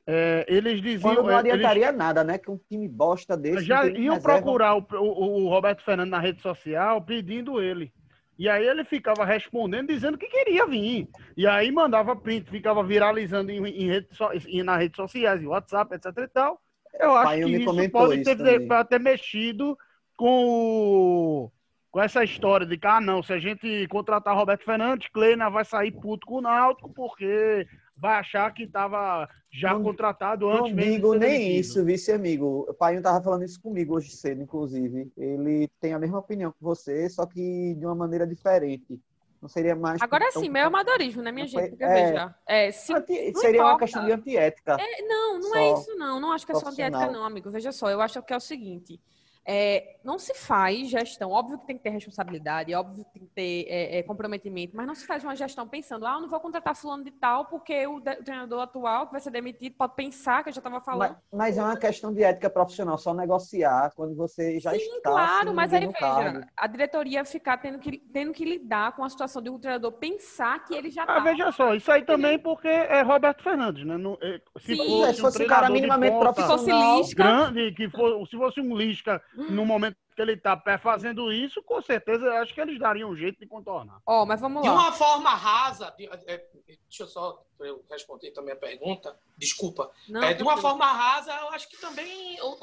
É, 0.07 0.45
eles 0.47 0.81
diziam. 0.81 1.13
Quando 1.15 1.23
não 1.27 1.29
é, 1.31 1.39
eles- 1.41 1.53
adiantaria 1.53 1.91
nada, 1.91 2.23
né? 2.23 2.37
Que 2.37 2.49
um 2.49 2.57
time 2.57 2.87
bosta 2.87 3.37
desse. 3.37 3.63
já 3.63 3.85
iam 3.85 4.15
reserva. 4.15 4.21
procurar 4.21 4.75
o, 4.75 4.85
o- 4.93 5.43
o 5.45 5.49
Roberto 5.49 5.83
Fernandes 5.83 6.11
na 6.11 6.19
rede 6.19 6.41
social 6.41 7.01
pedindo 7.01 7.61
ele. 7.61 7.91
E 8.39 8.49
aí 8.49 8.65
ele 8.65 8.83
ficava 8.83 9.23
respondendo, 9.23 9.89
dizendo 9.89 10.17
que 10.17 10.25
queria 10.27 10.65
vir. 10.65 11.07
E 11.37 11.45
aí 11.45 11.71
mandava 11.71 12.15
print, 12.15 12.49
ficava 12.49 12.83
viralizando 12.83 13.51
em, 13.51 13.63
em 13.63 13.87
redes 13.87 14.17
so- 14.17 14.31
em- 14.47 14.63
nas 14.63 14.79
redes 14.79 14.95
sociais, 14.95 15.41
em 15.41 15.45
WhatsApp, 15.47 15.93
etc 15.93 16.05
e 16.17 16.27
tal. 16.27 16.59
Eu 16.99 17.11
acho 17.15 17.23
Paião 17.27 17.47
que 17.49 17.55
isso 17.57 17.89
pode 17.91 18.21
isso 18.21 18.35
ter, 18.43 18.67
pode 18.67 18.89
ter 18.89 18.99
mexido 18.99 19.77
com, 20.17 21.51
com 21.91 22.01
essa 22.01 22.23
história 22.23 22.65
de 22.65 22.77
que, 22.77 22.87
ah, 22.87 22.99
não, 23.01 23.21
se 23.21 23.31
a 23.33 23.39
gente 23.39 23.87
contratar 23.87 24.35
Roberto 24.35 24.63
Fernandes, 24.65 25.07
Kleina 25.09 25.49
vai 25.49 25.63
sair 25.65 25.91
puto 25.91 26.25
com 26.25 26.35
o 26.35 26.41
Náutico, 26.41 26.91
porque 26.93 27.67
vai 28.01 28.15
achar 28.19 28.51
que 28.53 28.63
estava 28.63 29.29
já 29.53 29.73
Não- 29.73 29.83
contratado 29.83 30.47
Não 30.47 30.53
antes 30.65 30.69
ser 30.69 30.75
nem 30.75 30.99
demitido. 30.99 31.59
isso, 31.59 31.85
vice-amigo. 31.85 32.65
O 32.67 32.73
pai 32.73 32.99
tava 32.99 33.23
falando 33.23 33.43
isso 33.43 33.61
comigo 33.61 33.95
hoje 33.95 34.09
cedo, 34.09 34.41
inclusive. 34.41 35.11
Ele 35.15 35.69
tem 35.79 35.93
a 35.93 35.99
mesma 35.99 36.17
opinião 36.19 36.51
que 36.51 36.61
você, 36.63 37.07
só 37.09 37.25
que 37.27 37.75
de 37.75 37.85
uma 37.85 37.93
maneira 37.95 38.25
diferente. 38.25 38.99
Não 39.41 39.49
seria 39.49 39.75
mais. 39.75 40.01
Agora 40.01 40.29
tão- 40.31 40.41
sim, 40.41 40.49
meio 40.49 40.67
amadorismo, 40.67 41.21
né, 41.21 41.31
minha 41.31 41.45
Não 41.45 41.49
gente? 41.49 41.69
Porque 41.69 41.83
é. 41.83 41.93
veja, 42.11 42.35
é, 42.47 42.71
se 42.71 42.93
Anti- 42.93 43.33
Seria 43.37 43.61
uma 43.61 43.69
importa. 43.69 43.77
questão 43.85 44.05
de 44.05 44.11
antiética. 44.11 44.77
É, 44.79 45.01
não, 45.03 45.33
não 45.39 45.41
Só 45.49 45.55
é 45.57 45.73
isso, 45.73 45.95
não. 45.95 46.19
Não 46.19 46.31
acho 46.31 46.45
que 46.45 46.51
é 46.51 46.55
só 46.55 46.69
antiética, 46.69 47.11
não, 47.11 47.23
amigo. 47.23 47.49
Veja 47.51 47.71
só, 47.71 47.89
eu 47.89 48.01
acho 48.01 48.21
que 48.21 48.33
é 48.33 48.37
o 48.37 48.39
seguinte. 48.39 48.99
É, 49.45 49.97
não 50.03 50.19
se 50.19 50.33
faz 50.35 50.87
gestão, 50.89 51.31
óbvio 51.31 51.57
que 51.59 51.65
tem 51.65 51.77
que 51.77 51.83
ter 51.83 51.89
responsabilidade, 51.89 52.73
óbvio 52.75 53.03
que 53.05 53.11
tem 53.11 53.23
que 53.27 53.33
ter 53.33 53.65
é, 53.67 53.97
é, 53.99 54.03
comprometimento, 54.03 54.75
mas 54.75 54.85
não 54.85 54.93
se 54.95 55.05
faz 55.05 55.23
uma 55.23 55.35
gestão 55.35 55.67
pensando, 55.67 56.05
ah, 56.05 56.13
eu 56.13 56.21
não 56.21 56.29
vou 56.29 56.39
contratar 56.39 56.75
fulano 56.75 57.03
de 57.03 57.11
tal, 57.11 57.45
porque 57.45 57.85
o, 57.87 57.99
de- 57.99 58.11
o 58.19 58.23
treinador 58.23 58.61
atual 58.61 59.07
que 59.07 59.13
vai 59.13 59.21
ser 59.21 59.31
demitido 59.31 59.75
pode 59.75 59.95
pensar 59.95 60.43
que 60.43 60.49
eu 60.49 60.53
já 60.53 60.59
estava 60.59 60.79
falando. 60.81 61.17
Mas, 61.31 61.39
mas 61.39 61.57
é 61.57 61.63
uma 61.63 61.77
questão 61.77 62.13
de 62.13 62.23
ética 62.23 62.49
profissional, 62.49 62.97
só 62.97 63.13
negociar 63.13 63.91
quando 63.95 64.15
você 64.15 64.59
já 64.59 64.71
Sim, 64.71 64.77
está. 64.77 65.09
claro, 65.11 65.47
assim, 65.47 65.55
mas 65.55 65.73
aí 65.73 65.81
veja, 65.87 65.93
cargo. 65.99 66.45
a 66.55 66.67
diretoria 66.67 67.25
ficar 67.25 67.57
tendo 67.57 67.79
que, 67.79 67.97
tendo 67.97 68.31
que 68.33 68.45
lidar 68.45 68.95
com 68.95 69.03
a 69.03 69.09
situação 69.09 69.41
de 69.41 69.49
um 69.49 69.57
treinador 69.59 69.91
pensar 69.93 70.63
que 70.65 70.73
ele 70.75 70.89
já 70.89 71.03
Ah, 71.03 71.05
tá. 71.07 71.19
veja 71.19 71.51
só, 71.51 71.73
isso 71.73 71.91
aí 71.91 72.03
também 72.05 72.37
porque 72.37 72.67
é 72.67 73.01
Roberto 73.01 73.43
Fernandes, 73.43 73.85
né? 73.85 73.97
Não- 73.97 74.17
é, 74.21 74.39
se 74.59 74.75
Sim. 74.75 74.77
fosse, 74.77 75.13
Se 75.15 75.21
fosse 75.21 75.43
um 75.43 75.47
cara 75.47 75.67
treinador 75.67 75.67
de 75.67 75.73
minimamente 75.73 76.17
fosse 76.17 76.33
profissional, 76.33 76.97
Lisca, 76.97 77.23
grande, 77.23 77.71
que 77.73 77.89
for, 77.89 78.27
se 78.27 78.37
fosse 78.37 78.61
um 78.61 78.75
Lisca 78.75 79.21
no 79.35 79.65
momento 79.65 79.95
que 80.15 80.21
ele 80.21 80.33
está 80.33 80.61
fazendo 80.77 81.31
isso, 81.31 81.63
com 81.63 81.81
certeza 81.81 82.25
eu 82.25 82.33
acho 82.33 82.53
que 82.53 82.59
eles 82.59 82.77
dariam 82.77 83.09
um 83.11 83.15
jeito 83.15 83.39
de 83.39 83.47
contornar. 83.47 84.01
ó, 84.05 84.25
mas 84.25 84.41
vamos 84.41 84.61
De 84.61 84.67
lá. 84.67 84.73
uma 84.75 84.91
forma 84.91 85.33
rasa, 85.33 85.89
de- 85.97 86.05
é, 86.27 86.45
deixa 86.67 87.03
eu 87.03 87.07
só 87.07 87.41
eu 87.61 87.85
responder 87.89 88.31
também 88.31 88.53
a 88.53 88.57
pergunta, 88.57 89.17
desculpa. 89.37 89.89
Não, 90.09 90.21
é, 90.21 90.33
de 90.33 90.43
uma 90.43 90.53
tranquilo. 90.53 90.61
forma 90.79 90.91
rasa, 90.91 91.31
eu 91.33 91.49
acho 91.51 91.69
que 91.69 91.79
também 91.79 92.37
o, 92.41 92.57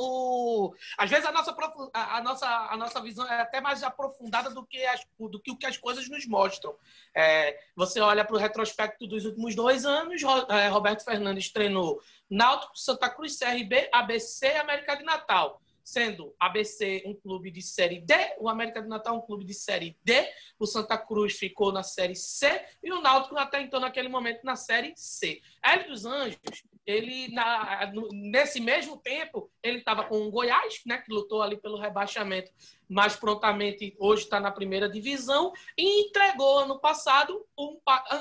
o- 0.69 0.75
às 0.99 1.09
vezes 1.09 1.25
a 1.25 1.33
nossa, 1.33 1.57
a, 1.95 2.21
nossa, 2.23 2.47
a 2.47 2.77
nossa 2.77 3.01
visão 3.01 3.27
é 3.27 3.41
até 3.41 3.61
mais 3.63 3.83
aprofundada 3.83 4.51
do 4.51 4.67
que, 4.67 4.85
as, 4.85 5.01
do 5.19 5.41
que 5.41 5.51
o 5.51 5.57
que 5.57 5.67
as 5.67 5.79
coisas 5.79 6.07
nos 6.09 6.27
mostram. 6.27 6.75
É, 7.15 7.59
você 7.75 7.99
olha 8.01 8.25
para 8.27 8.37
o 8.37 8.39
retrospecto 8.39 9.07
dos 9.07 9.25
últimos 9.25 9.55
dois 9.55 9.87
anos, 9.87 10.21
é, 10.51 10.69
Roberto 10.69 11.03
Fernandes 11.05 11.51
treinou 11.51 11.99
Náutico, 12.29 12.77
Santa 12.77 13.09
Cruz, 13.09 13.39
CRB, 13.39 13.89
ABC 13.93 14.47
e 14.49 14.57
América 14.59 14.95
de 14.97 15.03
Natal. 15.05 15.63
Sendo 15.89 16.35
ABC 16.39 17.03
um 17.07 17.15
clube 17.15 17.51
de 17.51 17.63
Série 17.63 17.99
D, 18.03 18.13
o 18.39 18.47
América 18.47 18.83
de 18.83 18.89
Natal 18.89 19.17
um 19.17 19.23
clube 19.23 19.43
de 19.43 19.55
Série 19.55 19.97
D, 20.05 20.31
o 20.59 20.67
Santa 20.67 20.99
Cruz 20.99 21.39
ficou 21.39 21.73
na 21.73 21.83
Série 21.83 22.15
C 22.15 22.63
e 22.83 22.93
o 22.93 23.01
Náutico 23.01 23.39
até 23.39 23.63
então, 23.63 23.81
naquele 23.81 24.11
momento, 24.11 24.45
na 24.45 24.55
Série 24.55 24.93
C. 24.95 25.41
Hélio 25.65 25.89
dos 25.89 26.05
Anjos, 26.05 26.39
ele, 26.85 27.29
na- 27.33 27.91
no- 27.91 28.09
nesse 28.13 28.61
mesmo 28.61 28.99
tempo, 28.99 29.51
ele 29.63 29.79
estava 29.79 30.05
com 30.05 30.21
o 30.27 30.31
Goiás, 30.31 30.83
né, 30.85 30.99
que 30.99 31.11
lutou 31.11 31.41
ali 31.41 31.57
pelo 31.57 31.79
rebaixamento, 31.79 32.53
mas 32.87 33.17
prontamente 33.17 33.97
hoje 33.99 34.25
está 34.25 34.39
na 34.39 34.53
primeira 34.53 34.91
divisão 34.91 35.55
e 35.77 36.03
entregou 36.03 36.59
ano 36.59 36.79
passado, 36.79 37.47
um, 37.59 37.81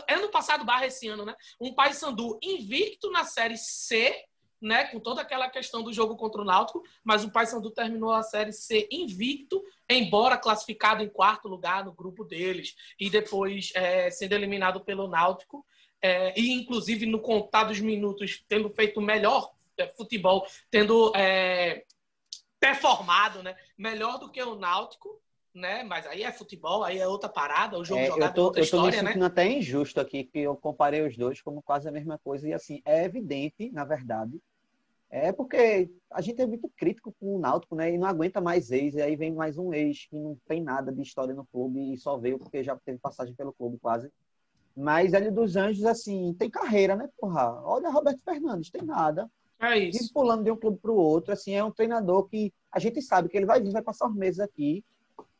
ano 0.09 0.29
passado 0.29 0.63
barra 0.63 0.85
esse 0.87 1.05
ano, 1.09 1.25
né, 1.25 1.35
um 1.59 1.73
Paysandu 1.75 2.39
invicto 2.41 3.11
na 3.11 3.25
Série 3.25 3.57
C, 3.57 4.23
né, 4.61 4.85
com 4.85 4.99
toda 4.99 5.21
aquela 5.21 5.49
questão 5.49 5.83
do 5.83 5.93
jogo 5.93 6.15
contra 6.15 6.41
o 6.41 6.45
Náutico, 6.45 6.83
mas 7.03 7.23
o 7.23 7.31
Paysandu 7.31 7.71
terminou 7.71 8.11
a 8.11 8.23
Série 8.23 8.51
C 8.51 8.87
invicto, 8.91 9.63
embora 9.89 10.37
classificado 10.37 11.03
em 11.03 11.09
quarto 11.09 11.47
lugar 11.47 11.85
no 11.85 11.93
grupo 11.93 12.23
deles, 12.23 12.75
e 12.99 13.09
depois 13.09 13.71
é, 13.75 14.09
sendo 14.09 14.33
eliminado 14.33 14.81
pelo 14.81 15.07
Náutico, 15.07 15.65
é, 16.01 16.39
e 16.39 16.51
inclusive 16.51 17.05
no 17.05 17.19
contar 17.19 17.65
dos 17.65 17.79
minutos, 17.79 18.43
tendo 18.47 18.69
feito 18.69 19.01
melhor 19.01 19.51
é, 19.77 19.87
futebol, 19.95 20.45
tendo 20.69 21.11
é, 21.15 21.83
performado 22.59 23.43
né, 23.43 23.55
melhor 23.77 24.17
do 24.19 24.31
que 24.31 24.41
o 24.41 24.55
Náutico, 24.55 25.21
né? 25.57 25.83
Mas 25.83 26.05
aí 26.05 26.23
é 26.23 26.31
futebol, 26.31 26.83
aí 26.83 26.99
é 26.99 27.07
outra 27.07 27.27
parada, 27.27 27.77
o 27.77 27.83
jogo 27.83 27.99
É, 27.99 28.07
jogado 28.07 28.29
eu 28.29 28.33
tô, 28.33 28.41
é 28.41 28.45
outra 28.45 28.61
eu 28.61 28.69
tô 28.69 28.81
me 28.83 28.91
né? 28.91 28.97
sentindo 28.99 29.25
até 29.25 29.47
injusto 29.47 29.99
aqui, 29.99 30.23
que 30.23 30.39
eu 30.39 30.55
comparei 30.55 31.01
os 31.01 31.17
dois 31.17 31.41
como 31.41 31.61
quase 31.61 31.89
a 31.89 31.91
mesma 31.91 32.17
coisa. 32.17 32.47
E 32.47 32.53
assim, 32.53 32.81
é 32.85 33.03
evidente, 33.03 33.69
na 33.71 33.83
verdade, 33.83 34.39
é 35.09 35.31
porque 35.31 35.89
a 36.11 36.21
gente 36.21 36.41
é 36.41 36.45
muito 36.45 36.69
crítico 36.75 37.13
com 37.19 37.35
o 37.35 37.39
Náutico, 37.39 37.75
né? 37.75 37.93
E 37.93 37.97
não 37.97 38.07
aguenta 38.07 38.41
mais 38.41 38.71
ex. 38.71 38.95
E 38.95 39.01
aí 39.01 39.15
vem 39.15 39.33
mais 39.33 39.57
um 39.57 39.73
ex 39.73 40.05
que 40.09 40.19
não 40.19 40.37
tem 40.47 40.61
nada 40.61 40.91
de 40.91 41.01
história 41.01 41.33
no 41.33 41.45
clube 41.45 41.93
e 41.93 41.97
só 41.97 42.17
veio 42.17 42.37
porque 42.37 42.63
já 42.63 42.75
teve 42.77 42.97
passagem 42.99 43.33
pelo 43.33 43.53
clube 43.53 43.77
quase. 43.79 44.11
Mas 44.75 45.13
Hélio 45.13 45.31
dos 45.31 45.55
Anjos, 45.55 45.85
assim, 45.85 46.35
tem 46.37 46.49
carreira, 46.49 46.95
né, 46.95 47.09
porra? 47.19 47.61
Olha 47.63 47.89
Roberto 47.89 48.21
Fernandes, 48.23 48.69
tem 48.69 48.83
nada. 48.83 49.29
É 49.59 49.79
Vive 49.79 49.97
isso. 49.97 50.13
pulando 50.13 50.43
de 50.43 50.51
um 50.51 50.55
clube 50.55 50.77
para 50.77 50.91
o 50.91 50.95
outro. 50.95 51.33
Assim, 51.33 51.53
é 51.53 51.63
um 51.63 51.71
treinador 51.71 52.27
que 52.27 52.53
a 52.71 52.77
gente 52.77 53.01
sabe 53.01 53.27
que 53.27 53.37
ele 53.37 53.45
vai 53.45 53.61
vir, 53.61 53.71
vai 53.71 53.81
passar 53.81 54.07
uns 54.07 54.15
meses 54.15 54.39
aqui. 54.39 54.83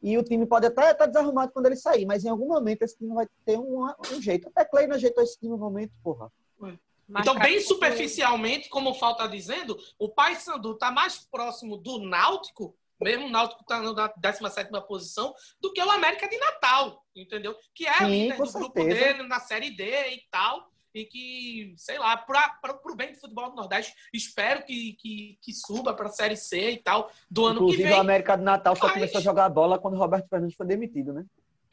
E 0.02 0.18
o 0.18 0.24
time 0.24 0.46
pode 0.46 0.66
até 0.66 0.92
estar 0.92 1.06
desarrumado 1.08 1.52
quando 1.52 1.66
ele 1.66 1.76
sair, 1.76 2.06
mas 2.06 2.24
em 2.24 2.30
algum 2.30 2.48
momento 2.48 2.84
esse 2.84 2.98
time 2.98 3.14
vai 3.14 3.28
ter 3.46 3.60
um, 3.60 3.84
um 3.84 4.22
jeito. 4.22 4.48
Até 4.48 4.64
Kleina 4.64 4.96
ajeitou 4.96 5.24
esse 5.24 5.38
time 5.38 5.52
no 5.52 5.58
momento, 5.58 5.92
porra. 6.04 6.32
Mas, 6.60 6.78
então, 7.10 7.36
bem 7.39 7.60
superficialmente, 7.62 8.70
como 8.70 8.91
o 8.91 8.93
Fal 8.93 9.13
está 9.13 9.28
dizendo, 9.28 9.78
o 9.98 10.10
Paysandu 10.10 10.74
está 10.74 10.91
mais 10.91 11.20
próximo 11.20 11.78
do 11.78 12.00
Náutico, 12.00 12.76
mesmo 13.00 13.28
o 13.28 13.30
Náutico 13.30 13.62
está 13.62 13.80
na 13.82 14.13
17 14.17 14.70
posição, 14.88 15.34
do 15.62 15.72
que 15.72 15.82
o 15.82 15.91
América 15.91 16.28
de 16.28 16.38
Natal, 16.38 17.04
entendeu? 17.15 17.56
Que 17.74 17.88
é 17.88 17.98
Sim, 18.00 18.06
líder 18.06 18.38
do 18.38 18.52
grupo 18.52 18.84
dele, 18.84 19.24
na 19.24 19.39
Série 19.39 19.72
D 19.72 19.84
e 20.15 20.22
tal. 20.32 20.70
E 20.96 21.06
que, 21.06 21.76
sei 21.78 22.00
lá, 22.00 22.17
para 22.17 22.80
o 22.84 22.96
bem 22.96 23.12
do 23.12 23.20
futebol 23.20 23.52
do 23.52 23.56
Nordeste, 23.56 23.93
espero 24.12 24.63
que, 24.65 24.93
que, 24.93 25.38
que 25.43 25.54
suba 25.54 25.93
para 25.93 26.08
a 26.08 26.12
Série 26.12 26.36
C 26.36 26.72
e 26.72 26.78
tal, 26.78 27.12
do 27.30 27.46
ano 27.46 27.58
Inclusive, 27.58 27.84
que 27.84 27.89
vem. 27.89 27.98
o 27.98 28.02
América 28.02 28.36
do 28.36 28.43
Natal 28.43 28.76
só 28.76 28.86
Mas- 28.86 28.93
começou 28.93 29.20
a 29.20 29.24
jogar 29.24 29.48
bola 29.50 29.78
quando 29.78 29.93
o 29.93 29.98
Roberto 29.98 30.28
Fernandes 30.28 30.56
foi 30.56 30.65
demitido, 30.65 31.13
né? 31.13 31.24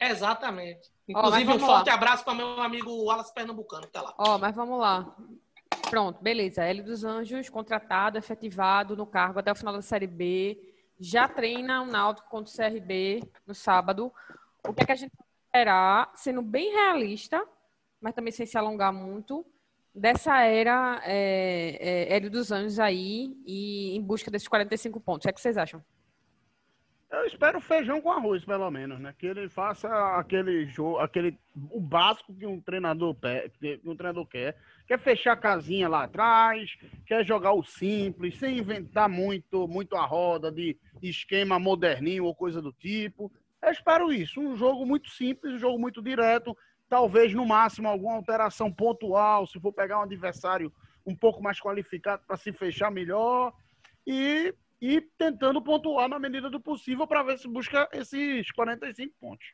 Exatamente. 0.09 0.91
Inclusive, 1.07 1.53
um 1.53 1.59
forte 1.59 1.87
lá. 1.87 1.93
abraço 1.93 2.23
para 2.23 2.33
meu 2.33 2.61
amigo 2.61 2.91
Wallace 3.03 3.33
Pernambucano, 3.33 3.83
que 3.83 3.93
tá 3.93 4.01
lá. 4.01 4.13
Ó, 4.17 4.37
mas 4.37 4.55
vamos 4.55 4.79
lá. 4.79 5.15
Pronto, 5.89 6.21
beleza. 6.21 6.63
Hélio 6.63 6.83
dos 6.83 7.03
Anjos, 7.03 7.49
contratado, 7.49 8.17
efetivado 8.17 8.95
no 8.95 9.05
cargo 9.05 9.39
até 9.39 9.51
o 9.51 9.55
final 9.55 9.73
da 9.73 9.81
Série 9.81 10.07
B. 10.07 10.57
Já 10.99 11.27
treina 11.27 11.81
o 11.81 11.85
Náutico 11.85 12.29
contra 12.29 12.51
o 12.51 12.55
CRB 12.55 13.21
no 13.45 13.53
sábado. 13.53 14.11
O 14.67 14.73
que 14.73 14.83
é 14.83 14.85
que 14.85 14.91
a 14.91 14.95
gente 14.95 15.13
esperar, 15.45 16.11
sendo 16.15 16.41
bem 16.41 16.71
realista, 16.71 17.45
mas 18.01 18.13
também 18.13 18.31
sem 18.31 18.45
se 18.45 18.57
alongar 18.57 18.91
muito, 18.91 19.45
dessa 19.93 20.41
era 20.41 21.01
é, 21.05 21.77
é, 21.79 22.15
Hélio 22.15 22.29
dos 22.29 22.51
Anjos 22.51 22.79
aí 22.79 23.37
e 23.45 23.95
em 23.95 24.01
busca 24.01 24.31
desses 24.31 24.47
45 24.47 24.99
pontos? 24.99 25.25
O 25.25 25.27
que, 25.27 25.29
é 25.29 25.33
que 25.33 25.41
vocês 25.41 25.57
acham? 25.57 25.83
Eu 27.15 27.25
espero 27.25 27.61
feijão 27.61 28.01
com 28.01 28.11
arroz, 28.11 28.43
pelo 28.43 28.69
menos, 28.69 28.99
né? 28.99 29.15
Que 29.17 29.27
ele 29.27 29.47
faça 29.47 29.87
aquele 30.17 30.65
jogo, 30.65 30.99
aquele 30.99 31.39
o 31.71 31.79
básico 31.79 32.35
que 32.35 32.45
um 32.45 32.59
treinador 32.59 33.15
que 33.57 33.79
um 33.85 33.95
treinador 33.95 34.25
quer, 34.27 34.57
quer 34.85 34.99
fechar 34.99 35.31
a 35.31 35.37
casinha 35.37 35.87
lá 35.87 36.03
atrás, 36.03 36.77
quer 37.05 37.25
jogar 37.25 37.53
o 37.53 37.63
simples, 37.63 38.37
sem 38.37 38.57
inventar 38.57 39.07
muito, 39.07 39.65
muito 39.65 39.95
a 39.95 40.05
roda 40.05 40.51
de 40.51 40.77
esquema 41.01 41.57
moderninho 41.57 42.25
ou 42.25 42.35
coisa 42.35 42.61
do 42.61 42.73
tipo. 42.73 43.31
Eu 43.63 43.71
espero 43.71 44.11
isso, 44.11 44.41
um 44.41 44.57
jogo 44.57 44.85
muito 44.85 45.09
simples, 45.09 45.53
um 45.53 45.57
jogo 45.57 45.79
muito 45.79 46.01
direto, 46.01 46.55
talvez 46.89 47.33
no 47.33 47.45
máximo 47.45 47.87
alguma 47.87 48.15
alteração 48.15 48.69
pontual, 48.69 49.47
se 49.47 49.57
for 49.59 49.71
pegar 49.71 49.99
um 49.99 50.03
adversário 50.03 50.71
um 51.05 51.15
pouco 51.15 51.41
mais 51.41 51.61
qualificado 51.61 52.23
para 52.27 52.35
se 52.35 52.51
fechar 52.51 52.91
melhor 52.91 53.53
e 54.05 54.53
e 54.81 55.01
tentando 55.17 55.61
pontuar 55.61 56.09
na 56.09 56.19
medida 56.19 56.49
do 56.49 56.59
possível 56.59 57.07
para 57.07 57.23
ver 57.23 57.39
se 57.39 57.47
busca 57.47 57.89
esses 57.93 58.51
45 58.51 59.13
pontos. 59.19 59.47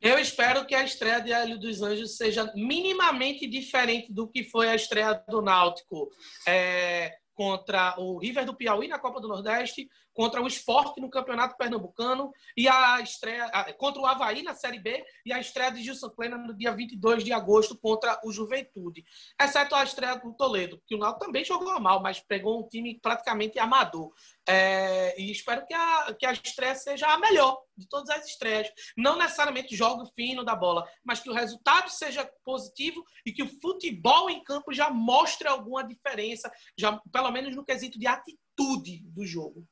Eu 0.00 0.18
espero 0.18 0.66
que 0.66 0.74
a 0.74 0.82
estreia 0.82 1.20
de 1.20 1.32
Hélio 1.32 1.60
dos 1.60 1.80
Anjos 1.80 2.16
seja 2.16 2.52
minimamente 2.56 3.46
diferente 3.46 4.12
do 4.12 4.26
que 4.26 4.42
foi 4.42 4.68
a 4.68 4.74
estreia 4.74 5.14
do 5.28 5.40
Náutico 5.40 6.10
é, 6.44 7.14
contra 7.34 7.94
o 7.98 8.18
River 8.18 8.44
do 8.44 8.54
Piauí 8.56 8.88
na 8.88 8.98
Copa 8.98 9.20
do 9.20 9.28
Nordeste, 9.28 9.88
contra 10.12 10.42
o 10.42 10.46
Sport 10.46 10.98
no 10.98 11.10
Campeonato 11.10 11.56
Pernambucano 11.56 12.32
e 12.56 12.68
a 12.68 13.00
estreia 13.00 13.50
contra 13.78 14.00
o 14.00 14.06
Havaí 14.06 14.42
na 14.42 14.54
Série 14.54 14.78
B 14.78 15.04
e 15.24 15.32
a 15.32 15.40
estreia 15.40 15.70
de 15.70 15.82
Gilson 15.82 16.10
Kleina 16.10 16.36
no 16.36 16.54
dia 16.54 16.72
22 16.72 17.24
de 17.24 17.32
agosto 17.32 17.76
contra 17.76 18.20
o 18.24 18.32
Juventude. 18.32 19.04
Exceto 19.40 19.74
a 19.74 19.84
estreia 19.84 20.16
do 20.16 20.32
Toledo, 20.34 20.80
que 20.86 20.94
o 20.94 20.98
Náutico 20.98 21.26
também 21.26 21.44
jogou 21.44 21.78
mal, 21.80 22.02
mas 22.02 22.20
pegou 22.20 22.60
um 22.60 22.68
time 22.68 22.98
praticamente 23.00 23.58
amador. 23.58 24.12
É, 24.46 25.20
e 25.20 25.30
espero 25.30 25.64
que 25.66 25.74
a, 25.74 26.14
que 26.18 26.26
a 26.26 26.32
estreia 26.32 26.74
seja 26.74 27.06
a 27.06 27.18
melhor 27.18 27.58
de 27.76 27.88
todas 27.88 28.10
as 28.10 28.26
estreias. 28.26 28.68
Não 28.96 29.16
necessariamente 29.16 29.76
jogo 29.76 30.10
fino 30.14 30.44
da 30.44 30.54
bola, 30.54 30.86
mas 31.04 31.20
que 31.20 31.30
o 31.30 31.34
resultado 31.34 31.88
seja 31.88 32.28
positivo 32.44 33.04
e 33.24 33.32
que 33.32 33.42
o 33.42 33.60
futebol 33.60 34.28
em 34.28 34.42
campo 34.42 34.72
já 34.72 34.90
mostre 34.90 35.48
alguma 35.48 35.82
diferença, 35.82 36.50
já 36.76 37.00
pelo 37.10 37.30
menos 37.30 37.54
no 37.54 37.64
quesito 37.64 37.98
de 37.98 38.06
atitude 38.06 39.02
do 39.04 39.24
jogo. 39.24 39.66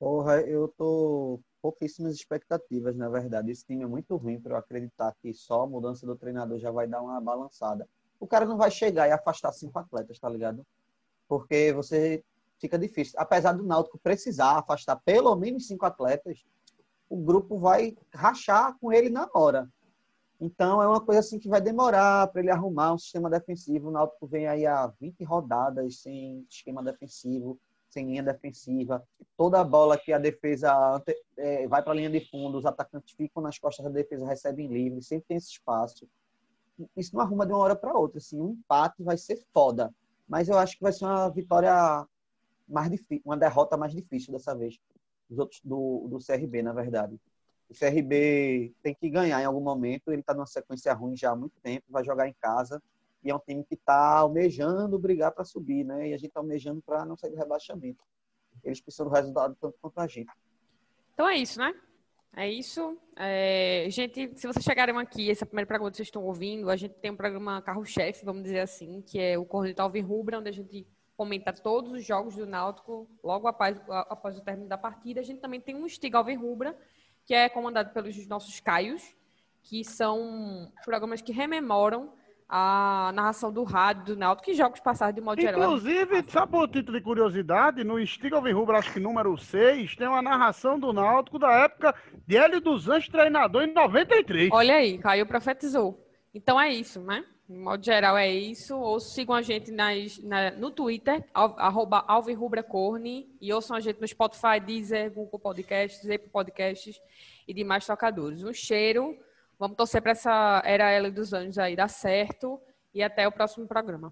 Porra, 0.00 0.40
eu 0.40 0.66
tô 0.66 1.38
pouquíssimas 1.60 2.14
expectativas, 2.14 2.96
na 2.96 3.10
verdade. 3.10 3.50
Esse 3.50 3.66
time 3.66 3.84
é 3.84 3.86
muito 3.86 4.16
ruim 4.16 4.40
para 4.40 4.54
eu 4.54 4.56
acreditar 4.56 5.14
que 5.20 5.34
só 5.34 5.64
a 5.64 5.66
mudança 5.66 6.06
do 6.06 6.16
treinador 6.16 6.58
já 6.58 6.70
vai 6.70 6.86
dar 6.86 7.02
uma 7.02 7.20
balançada. 7.20 7.86
O 8.18 8.26
cara 8.26 8.46
não 8.46 8.56
vai 8.56 8.70
chegar 8.70 9.06
e 9.06 9.12
afastar 9.12 9.52
cinco 9.52 9.78
atletas, 9.78 10.18
tá 10.18 10.26
ligado? 10.26 10.66
Porque 11.28 11.70
você 11.74 12.24
fica 12.58 12.78
difícil. 12.78 13.12
Apesar 13.18 13.52
do 13.52 13.62
Náutico 13.62 13.98
precisar 13.98 14.58
afastar 14.58 14.96
pelo 14.96 15.36
menos 15.36 15.66
cinco 15.66 15.84
atletas, 15.84 16.46
o 17.06 17.18
grupo 17.18 17.58
vai 17.58 17.94
rachar 18.14 18.78
com 18.78 18.90
ele 18.90 19.10
na 19.10 19.28
hora. 19.34 19.68
Então 20.40 20.82
é 20.82 20.88
uma 20.88 21.02
coisa 21.02 21.20
assim 21.20 21.38
que 21.38 21.48
vai 21.48 21.60
demorar 21.60 22.26
para 22.28 22.40
ele 22.40 22.50
arrumar 22.50 22.94
um 22.94 22.98
sistema 22.98 23.28
defensivo. 23.28 23.88
O 23.88 23.92
Náutico 23.92 24.26
vem 24.26 24.46
aí 24.46 24.64
há 24.64 24.86
20 24.86 25.22
rodadas 25.24 26.00
sem 26.00 26.46
esquema 26.48 26.82
defensivo, 26.82 27.60
sem 27.90 28.06
linha 28.06 28.22
defensiva. 28.22 29.02
Toda 29.36 29.60
a 29.60 29.64
bola 29.64 29.98
que 29.98 30.12
a 30.12 30.18
defesa 30.18 30.72
ante- 30.96 31.16
é, 31.36 31.66
vai 31.68 31.82
para 31.82 31.92
a 31.92 31.96
linha 31.96 32.10
de 32.10 32.20
fundo, 32.30 32.58
os 32.58 32.66
atacantes 32.66 33.14
ficam 33.14 33.42
nas 33.42 33.58
costas 33.58 33.84
da 33.84 33.90
defesa, 33.90 34.26
recebem 34.26 34.68
livre, 34.68 35.02
sempre 35.02 35.26
tem 35.28 35.36
esse 35.36 35.50
espaço. 35.50 36.08
Isso 36.96 37.14
não 37.14 37.22
arruma 37.22 37.46
de 37.46 37.52
uma 37.52 37.58
hora 37.58 37.76
para 37.76 37.96
outra. 37.96 38.18
Assim, 38.18 38.40
um 38.40 38.52
empate 38.52 39.02
vai 39.02 39.16
ser 39.18 39.42
foda, 39.52 39.92
mas 40.28 40.48
eu 40.48 40.56
acho 40.58 40.76
que 40.76 40.82
vai 40.82 40.92
ser 40.92 41.04
uma 41.04 41.28
vitória 41.28 42.06
mais 42.68 42.90
difícil, 42.90 43.22
uma 43.24 43.36
derrota 43.36 43.76
mais 43.76 43.92
difícil 43.92 44.32
dessa 44.32 44.54
vez 44.54 44.78
dos 45.28 45.38
outros 45.38 45.60
do, 45.64 46.08
do 46.08 46.18
CRB, 46.20 46.62
na 46.62 46.72
verdade. 46.72 47.18
O 47.68 47.74
CRB 47.74 48.74
tem 48.82 48.94
que 48.94 49.08
ganhar 49.08 49.40
em 49.40 49.44
algum 49.44 49.60
momento. 49.60 50.10
Ele 50.10 50.20
está 50.20 50.34
numa 50.34 50.46
sequência 50.46 50.92
ruim 50.92 51.16
já 51.16 51.30
há 51.30 51.36
muito 51.36 51.54
tempo, 51.62 51.84
vai 51.88 52.04
jogar 52.04 52.28
em 52.28 52.34
casa. 52.40 52.82
E 53.22 53.30
é 53.30 53.34
um 53.34 53.38
time 53.38 53.64
que 53.64 53.74
está 53.74 54.18
almejando 54.18 54.98
brigar 54.98 55.32
para 55.32 55.44
subir, 55.44 55.84
né? 55.84 56.08
E 56.08 56.14
a 56.14 56.16
gente 56.16 56.28
está 56.28 56.40
almejando 56.40 56.80
para 56.82 57.04
não 57.04 57.16
sair 57.16 57.30
do 57.30 57.36
rebaixamento. 57.36 58.02
Eles 58.64 58.80
precisam 58.80 59.06
do 59.08 59.12
resultado 59.12 59.56
tanto 59.60 59.78
quanto 59.80 59.98
a 59.98 60.06
gente. 60.06 60.32
Então 61.14 61.28
é 61.28 61.36
isso, 61.36 61.58
né? 61.58 61.74
É 62.36 62.48
isso. 62.48 62.96
É, 63.16 63.86
gente, 63.90 64.38
se 64.38 64.46
vocês 64.46 64.64
chegaram 64.64 64.98
aqui, 64.98 65.30
essa 65.30 65.44
primeira 65.44 65.66
pergunta 65.66 65.90
que 65.90 65.96
vocês 65.96 66.08
estão 66.08 66.24
ouvindo, 66.24 66.70
a 66.70 66.76
gente 66.76 66.94
tem 66.94 67.10
um 67.10 67.16
programa 67.16 67.60
carro-chefe, 67.60 68.24
vamos 68.24 68.44
dizer 68.44 68.60
assim, 68.60 69.02
que 69.02 69.18
é 69.18 69.36
o 69.36 69.44
Corneta 69.44 69.82
Alvin 69.82 70.02
Rubra, 70.02 70.38
onde 70.38 70.48
a 70.48 70.52
gente 70.52 70.86
comenta 71.16 71.52
todos 71.52 71.92
os 71.92 72.06
jogos 72.06 72.36
do 72.36 72.46
Náutico 72.46 73.06
logo 73.22 73.46
após, 73.46 73.78
após 73.88 74.38
o 74.38 74.40
término 74.40 74.68
da 74.68 74.78
partida. 74.78 75.20
A 75.20 75.24
gente 75.24 75.40
também 75.40 75.60
tem 75.60 75.74
um 75.74 75.88
Stiga 75.88 76.18
Alvin 76.18 76.36
Rubra, 76.36 76.78
que 77.26 77.34
é 77.34 77.48
comandado 77.48 77.92
pelos 77.92 78.26
nossos 78.26 78.60
Caios, 78.60 79.14
que 79.62 79.84
são 79.84 80.72
programas 80.84 81.20
que 81.20 81.32
rememoram 81.32 82.12
a 82.52 83.12
narração 83.14 83.52
do 83.52 83.62
rádio, 83.62 84.06
do 84.06 84.16
Náutico, 84.16 84.46
que 84.46 84.54
jogos 84.54 84.80
passados 84.80 85.14
de 85.14 85.20
modo 85.20 85.40
geral. 85.40 85.62
Inclusive, 85.62 86.24
sabe 86.28 86.56
o 86.56 86.66
título 86.66 86.98
de 86.98 87.04
curiosidade? 87.04 87.84
No 87.84 88.04
Stiga 88.04 88.40
Rubro, 88.40 88.76
acho 88.76 88.92
que 88.92 88.98
número 88.98 89.38
6, 89.38 89.94
tem 89.94 90.08
uma 90.08 90.20
narração 90.20 90.76
do 90.76 90.92
Náutico 90.92 91.38
da 91.38 91.52
época 91.52 91.94
de 92.26 92.36
Hélio 92.36 92.60
dos 92.60 92.88
Anjos, 92.88 93.08
treinador, 93.08 93.62
em 93.62 93.72
93. 93.72 94.50
Olha 94.52 94.74
aí, 94.74 94.98
Caio 94.98 95.26
profetizou. 95.26 96.04
Então 96.34 96.60
é 96.60 96.72
isso, 96.72 97.00
né? 97.00 97.24
De 97.48 97.56
modo 97.56 97.84
geral 97.84 98.18
é 98.18 98.28
isso. 98.28 98.76
Ou 98.76 98.98
sigam 98.98 99.36
a 99.36 99.42
gente 99.42 99.70
nas, 99.70 100.18
na, 100.18 100.50
no 100.50 100.72
Twitter, 100.72 101.24
arroba 101.32 102.04
Corne, 102.68 103.28
e 103.40 103.52
ouçam 103.52 103.76
a 103.76 103.80
gente 103.80 104.00
no 104.00 104.08
Spotify, 104.08 104.58
Deezer, 104.60 105.12
Google 105.12 105.38
Podcasts, 105.38 106.10
Apple 106.10 106.30
Podcasts 106.30 107.00
e 107.46 107.54
demais 107.54 107.86
tocadores. 107.86 108.42
Um 108.42 108.52
cheiro. 108.52 109.16
Vamos 109.60 109.76
torcer 109.76 110.00
para 110.00 110.12
essa 110.12 110.62
era 110.64 110.90
L 110.90 111.10
dos 111.10 111.34
Anjos 111.34 111.58
aí 111.58 111.76
dar 111.76 111.88
certo. 111.88 112.58
E 112.94 113.02
até 113.02 113.28
o 113.28 113.32
próximo 113.32 113.68
programa. 113.68 114.10